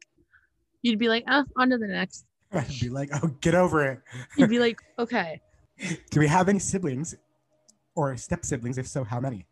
You'd 0.86 1.00
be 1.00 1.08
like, 1.08 1.24
oh, 1.28 1.44
on 1.56 1.70
to 1.70 1.78
the 1.78 1.88
next. 1.88 2.26
I'd 2.52 2.68
be 2.80 2.88
like, 2.88 3.10
oh, 3.20 3.26
get 3.40 3.56
over 3.56 3.84
it. 3.84 4.00
You'd 4.36 4.50
be 4.50 4.60
like, 4.60 4.80
okay. 5.00 5.40
Do 6.12 6.20
we 6.20 6.28
have 6.28 6.48
any 6.48 6.60
siblings 6.60 7.16
or 7.96 8.16
step 8.16 8.44
siblings? 8.44 8.78
If 8.78 8.86
so, 8.86 9.02
how 9.02 9.18
many? 9.18 9.46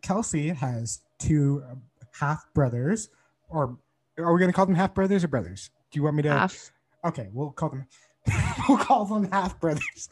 Kelsey 0.00 0.48
has 0.48 1.02
two 1.18 1.62
um, 1.70 1.82
half 2.18 2.46
brothers, 2.54 3.10
or 3.50 3.76
are 4.16 4.32
we 4.32 4.40
going 4.40 4.50
to 4.50 4.56
call 4.56 4.64
them 4.64 4.74
half 4.74 4.94
brothers 4.94 5.22
or 5.22 5.28
brothers? 5.28 5.68
Do 5.90 5.98
you 5.98 6.02
want 6.02 6.16
me 6.16 6.22
to? 6.22 6.30
Half. 6.30 6.72
Okay, 7.04 7.28
we'll 7.30 7.50
call 7.50 7.68
them. 7.68 7.86
we'll 8.68 8.78
call 8.78 9.04
them 9.04 9.30
half 9.30 9.60
brothers. 9.60 10.08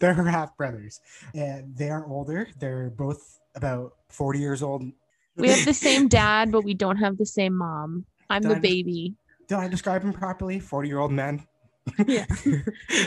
They're 0.00 0.12
her 0.12 0.28
half 0.28 0.54
brothers, 0.58 1.00
and 1.34 1.74
they 1.74 1.88
are 1.88 2.06
older. 2.06 2.46
They're 2.58 2.90
both 2.90 3.40
about 3.54 3.94
forty 4.10 4.38
years 4.38 4.62
old. 4.62 4.84
We 5.36 5.48
have 5.48 5.64
the 5.64 5.72
same 5.72 6.08
dad, 6.08 6.52
but 6.52 6.62
we 6.62 6.74
don't 6.74 6.98
have 6.98 7.16
the 7.16 7.24
same 7.24 7.54
mom. 7.54 8.04
I'm 8.28 8.42
the 8.42 8.56
baby 8.56 9.14
did 9.48 9.58
I 9.58 9.68
describe 9.68 10.02
him 10.02 10.12
properly? 10.12 10.58
40 10.58 10.88
year 10.88 10.98
old 10.98 11.12
men. 11.12 11.46
yeah. 12.06 12.26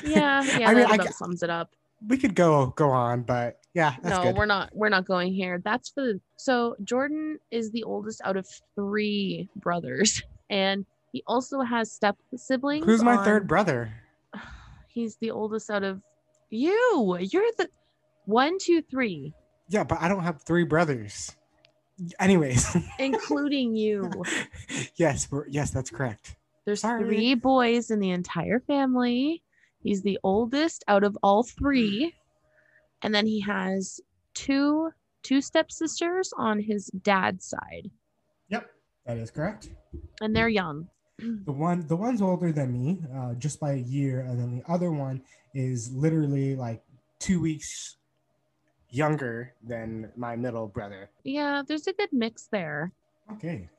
Yeah. 0.03 0.43
Yeah. 0.57 0.69
I 0.69 0.73
mean, 0.73 0.85
I, 0.85 0.97
sums 1.07 1.43
it 1.43 1.49
up. 1.49 1.71
We 2.07 2.17
could 2.17 2.35
go 2.35 2.67
go 2.75 2.89
on, 2.89 3.23
but 3.23 3.59
yeah. 3.73 3.95
no, 4.03 4.23
good. 4.23 4.35
we're 4.35 4.45
not. 4.45 4.69
We're 4.73 4.89
not 4.89 5.05
going 5.05 5.33
here. 5.33 5.61
That's 5.63 5.89
for 5.89 6.01
the. 6.01 6.21
So 6.35 6.75
Jordan 6.83 7.39
is 7.51 7.71
the 7.71 7.83
oldest 7.83 8.21
out 8.23 8.37
of 8.37 8.47
three 8.75 9.49
brothers, 9.55 10.21
and 10.49 10.85
he 11.11 11.23
also 11.25 11.61
has 11.61 11.91
step 11.91 12.17
siblings. 12.35 12.85
Who's 12.85 13.01
my 13.01 13.15
on, 13.15 13.23
third 13.23 13.47
brother? 13.47 13.93
He's 14.87 15.15
the 15.17 15.31
oldest 15.31 15.69
out 15.69 15.83
of 15.83 16.01
you. 16.49 17.17
You're 17.19 17.49
the 17.57 17.69
one, 18.25 18.57
two, 18.59 18.81
three. 18.81 19.33
Yeah, 19.69 19.83
but 19.83 20.01
I 20.01 20.07
don't 20.07 20.23
have 20.23 20.41
three 20.43 20.65
brothers. 20.65 21.35
Anyways, 22.19 22.77
including 22.99 23.75
you. 23.75 24.11
yes, 24.95 25.29
we're, 25.31 25.47
yes, 25.47 25.71
that's 25.71 25.89
correct. 25.89 26.35
There's 26.65 26.81
Sorry. 26.81 27.03
three 27.03 27.35
boys 27.35 27.91
in 27.91 27.99
the 27.99 28.11
entire 28.11 28.59
family. 28.59 29.43
He's 29.81 30.01
the 30.01 30.19
oldest 30.23 30.83
out 30.87 31.03
of 31.03 31.17
all 31.21 31.43
three. 31.43 32.13
And 33.01 33.13
then 33.13 33.27
he 33.27 33.39
has 33.41 33.99
two 34.33 34.89
two 35.21 35.41
stepsisters 35.41 36.31
on 36.37 36.59
his 36.59 36.87
dad's 37.01 37.45
side. 37.45 37.89
Yep, 38.49 38.69
that 39.05 39.17
is 39.17 39.31
correct. 39.31 39.69
And 40.21 40.35
they're 40.35 40.49
young. 40.49 40.87
The 41.17 41.51
one, 41.51 41.87
the 41.87 41.95
one's 41.95 42.21
older 42.21 42.51
than 42.51 42.73
me, 42.73 42.99
uh, 43.15 43.33
just 43.35 43.59
by 43.59 43.71
a 43.73 43.77
year, 43.77 44.19
and 44.19 44.39
then 44.39 44.57
the 44.57 44.71
other 44.71 44.91
one 44.91 45.23
is 45.53 45.91
literally 45.93 46.55
like 46.55 46.83
two 47.19 47.41
weeks 47.41 47.95
younger 48.95 49.53
than 49.63 50.11
my 50.15 50.35
middle 50.35 50.67
brother. 50.67 51.09
Yeah, 51.23 51.61
there's 51.67 51.87
a 51.87 51.93
good 51.93 52.09
mix 52.11 52.47
there. 52.51 52.91
Okay. 53.33 53.69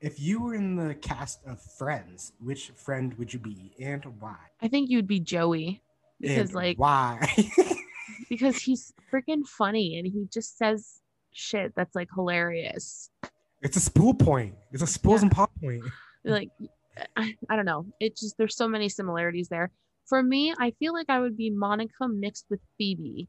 If 0.00 0.20
you 0.20 0.40
were 0.40 0.54
in 0.54 0.76
the 0.76 0.94
cast 0.94 1.40
of 1.46 1.60
Friends, 1.60 2.32
which 2.40 2.70
friend 2.70 3.14
would 3.18 3.32
you 3.32 3.38
be 3.40 3.72
and 3.80 4.04
why? 4.20 4.36
I 4.62 4.68
think 4.68 4.88
you'd 4.90 5.08
be 5.08 5.20
Joey 5.20 5.82
because 6.20 6.50
And 6.50 6.54
like 6.54 6.78
why? 6.78 7.28
because 8.28 8.56
he's 8.62 8.92
freaking 9.12 9.46
funny 9.46 9.98
and 9.98 10.06
he 10.06 10.26
just 10.32 10.56
says 10.56 11.00
shit 11.32 11.72
that's 11.76 11.94
like 11.94 12.08
hilarious. 12.14 13.10
it's 13.60 13.76
a 13.76 13.80
spool 13.80 14.14
point. 14.14 14.54
It's 14.72 14.82
a 14.82 14.86
spools 14.86 15.20
Yeah. 15.20 15.26
and 15.26 15.32
pop 15.32 15.50
point. 15.60 15.82
like 16.24 16.50
I, 17.16 17.34
I 17.50 17.54
don't 17.56 17.64
know 17.64 17.86
it 18.00 18.16
just 18.16 18.36
there's 18.38 18.56
so 18.56 18.66
many 18.66 18.88
similarities 18.88 19.48
there 19.48 19.70
for 20.06 20.20
me 20.20 20.52
i 20.58 20.72
feel 20.80 20.92
like 20.92 21.08
i 21.08 21.20
would 21.20 21.36
be 21.36 21.48
monica 21.48 22.08
mixed 22.08 22.46
with 22.50 22.58
phoebe 22.76 23.28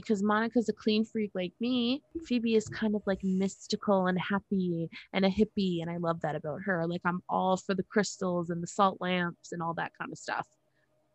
because 0.00 0.22
monica's 0.22 0.68
a 0.68 0.72
clean 0.72 1.04
freak 1.04 1.32
like 1.34 1.52
me 1.58 2.00
phoebe 2.24 2.54
is 2.54 2.68
kind 2.68 2.94
of 2.94 3.02
like 3.04 3.18
mystical 3.24 4.06
and 4.06 4.16
happy 4.20 4.88
and 5.12 5.24
a 5.24 5.28
hippie 5.28 5.82
and 5.82 5.90
i 5.90 5.96
love 5.96 6.20
that 6.20 6.36
about 6.36 6.60
her 6.64 6.86
like 6.86 7.00
i'm 7.04 7.20
all 7.28 7.56
for 7.56 7.74
the 7.74 7.82
crystals 7.82 8.48
and 8.48 8.62
the 8.62 8.66
salt 8.68 8.96
lamps 9.00 9.50
and 9.50 9.60
all 9.60 9.74
that 9.74 9.90
kind 9.98 10.12
of 10.12 10.18
stuff 10.18 10.46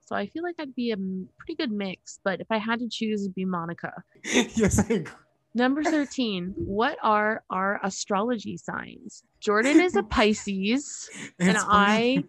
so 0.02 0.18
i 0.18 0.28
feel 0.28 0.44
like 0.44 0.56
i'd 0.60 0.76
be 0.76 0.92
a 0.92 0.98
pretty 0.98 1.56
good 1.58 1.72
mix 1.72 2.20
but 2.26 2.42
if 2.42 2.48
i 2.50 2.58
had 2.58 2.78
to 2.78 2.90
choose 2.92 3.22
it'd 3.22 3.34
be 3.34 3.46
monica 3.46 4.04
yes, 4.24 4.78
I 4.80 4.96
agree. 4.96 5.14
Number 5.56 5.84
13. 5.84 6.56
What 6.58 6.98
are 7.04 7.44
our 7.52 7.80
astrology 7.84 8.58
signs? 8.58 9.24
Jordan 9.40 9.80
is 9.80 9.96
a 9.96 10.02
Pisces 10.10 11.10
and 11.40 11.56
funny. 11.58 11.68
I 11.70 12.24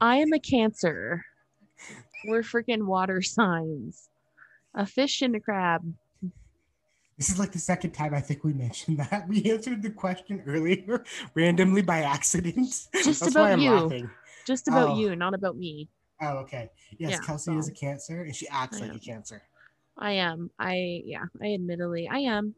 I 0.00 0.16
am 0.16 0.32
a 0.32 0.40
Cancer. 0.40 1.24
We're 2.26 2.42
freaking 2.42 2.86
water 2.86 3.22
signs. 3.22 4.08
A 4.74 4.86
fish 4.86 5.22
and 5.22 5.36
a 5.36 5.40
crab. 5.40 5.82
This 7.16 7.30
is 7.30 7.38
like 7.38 7.52
the 7.52 7.60
second 7.60 7.92
time 7.92 8.12
I 8.12 8.20
think 8.20 8.42
we 8.42 8.52
mentioned 8.52 8.98
that. 8.98 9.28
We 9.28 9.48
answered 9.50 9.82
the 9.82 9.90
question 9.90 10.42
earlier 10.46 11.04
randomly 11.34 11.82
by 11.82 12.00
accident. 12.02 12.56
Just 12.58 12.88
That's 13.20 13.28
about 13.28 13.60
you. 13.60 13.70
laughing. 13.70 14.10
Just 14.46 14.66
about 14.68 14.90
Oh. 14.90 14.98
you, 14.98 15.14
not 15.14 15.32
about 15.32 15.56
me. 15.56 15.88
Oh, 16.20 16.38
okay. 16.38 16.70
Yes, 16.98 17.12
Yeah, 17.12 17.18
Kelsey 17.18 17.56
is 17.56 17.68
a 17.68 17.72
cancer 17.72 18.22
and 18.22 18.34
she 18.34 18.48
acts 18.48 18.80
like 18.80 18.94
a 18.94 18.98
cancer. 18.98 19.42
I 19.96 20.12
am. 20.12 20.50
I 20.58 21.02
yeah, 21.04 21.24
I 21.40 21.54
admittedly 21.54 22.08
I 22.08 22.18
am. 22.18 22.54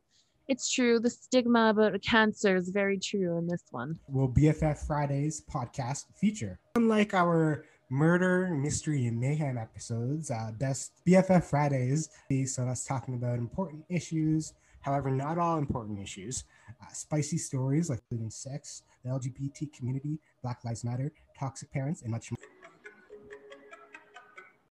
It's 0.48 0.70
true. 0.72 1.00
The 1.00 1.10
stigma 1.10 1.70
about 1.70 1.94
a 1.94 1.98
cancer 1.98 2.56
is 2.56 2.70
very 2.70 2.98
true 2.98 3.36
in 3.36 3.46
this 3.46 3.64
one. 3.72 3.98
Will 4.08 4.28
BFF 4.28 4.86
Fridays 4.86 5.42
podcast 5.50 6.04
feature. 6.18 6.60
Unlike 6.76 7.12
our 7.14 7.64
murder, 7.88 8.48
mystery, 8.48 9.06
and 9.06 9.18
mayhem 9.20 9.58
episodes, 9.58 10.30
uh, 10.30 10.52
best 10.58 10.92
BFF 11.06 11.44
Fridays. 11.44 12.08
Based 12.28 12.58
on 12.58 12.68
us 12.68 12.84
talking 12.84 13.14
about 13.14 13.38
important 13.38 13.84
issues, 13.88 14.54
however, 14.80 15.10
not 15.10 15.38
all 15.38 15.58
important 15.58 15.98
issues, 16.00 16.44
uh, 16.82 16.92
spicy 16.92 17.38
stories 17.38 17.90
like 17.90 18.00
including 18.10 18.30
sex, 18.30 18.82
the 19.04 19.10
LGBT 19.10 19.72
community, 19.72 20.18
Black 20.42 20.64
Lives 20.64 20.84
Matter, 20.84 21.12
toxic 21.38 21.70
parents, 21.70 22.02
and 22.02 22.10
much 22.10 22.30
more. 22.30 22.55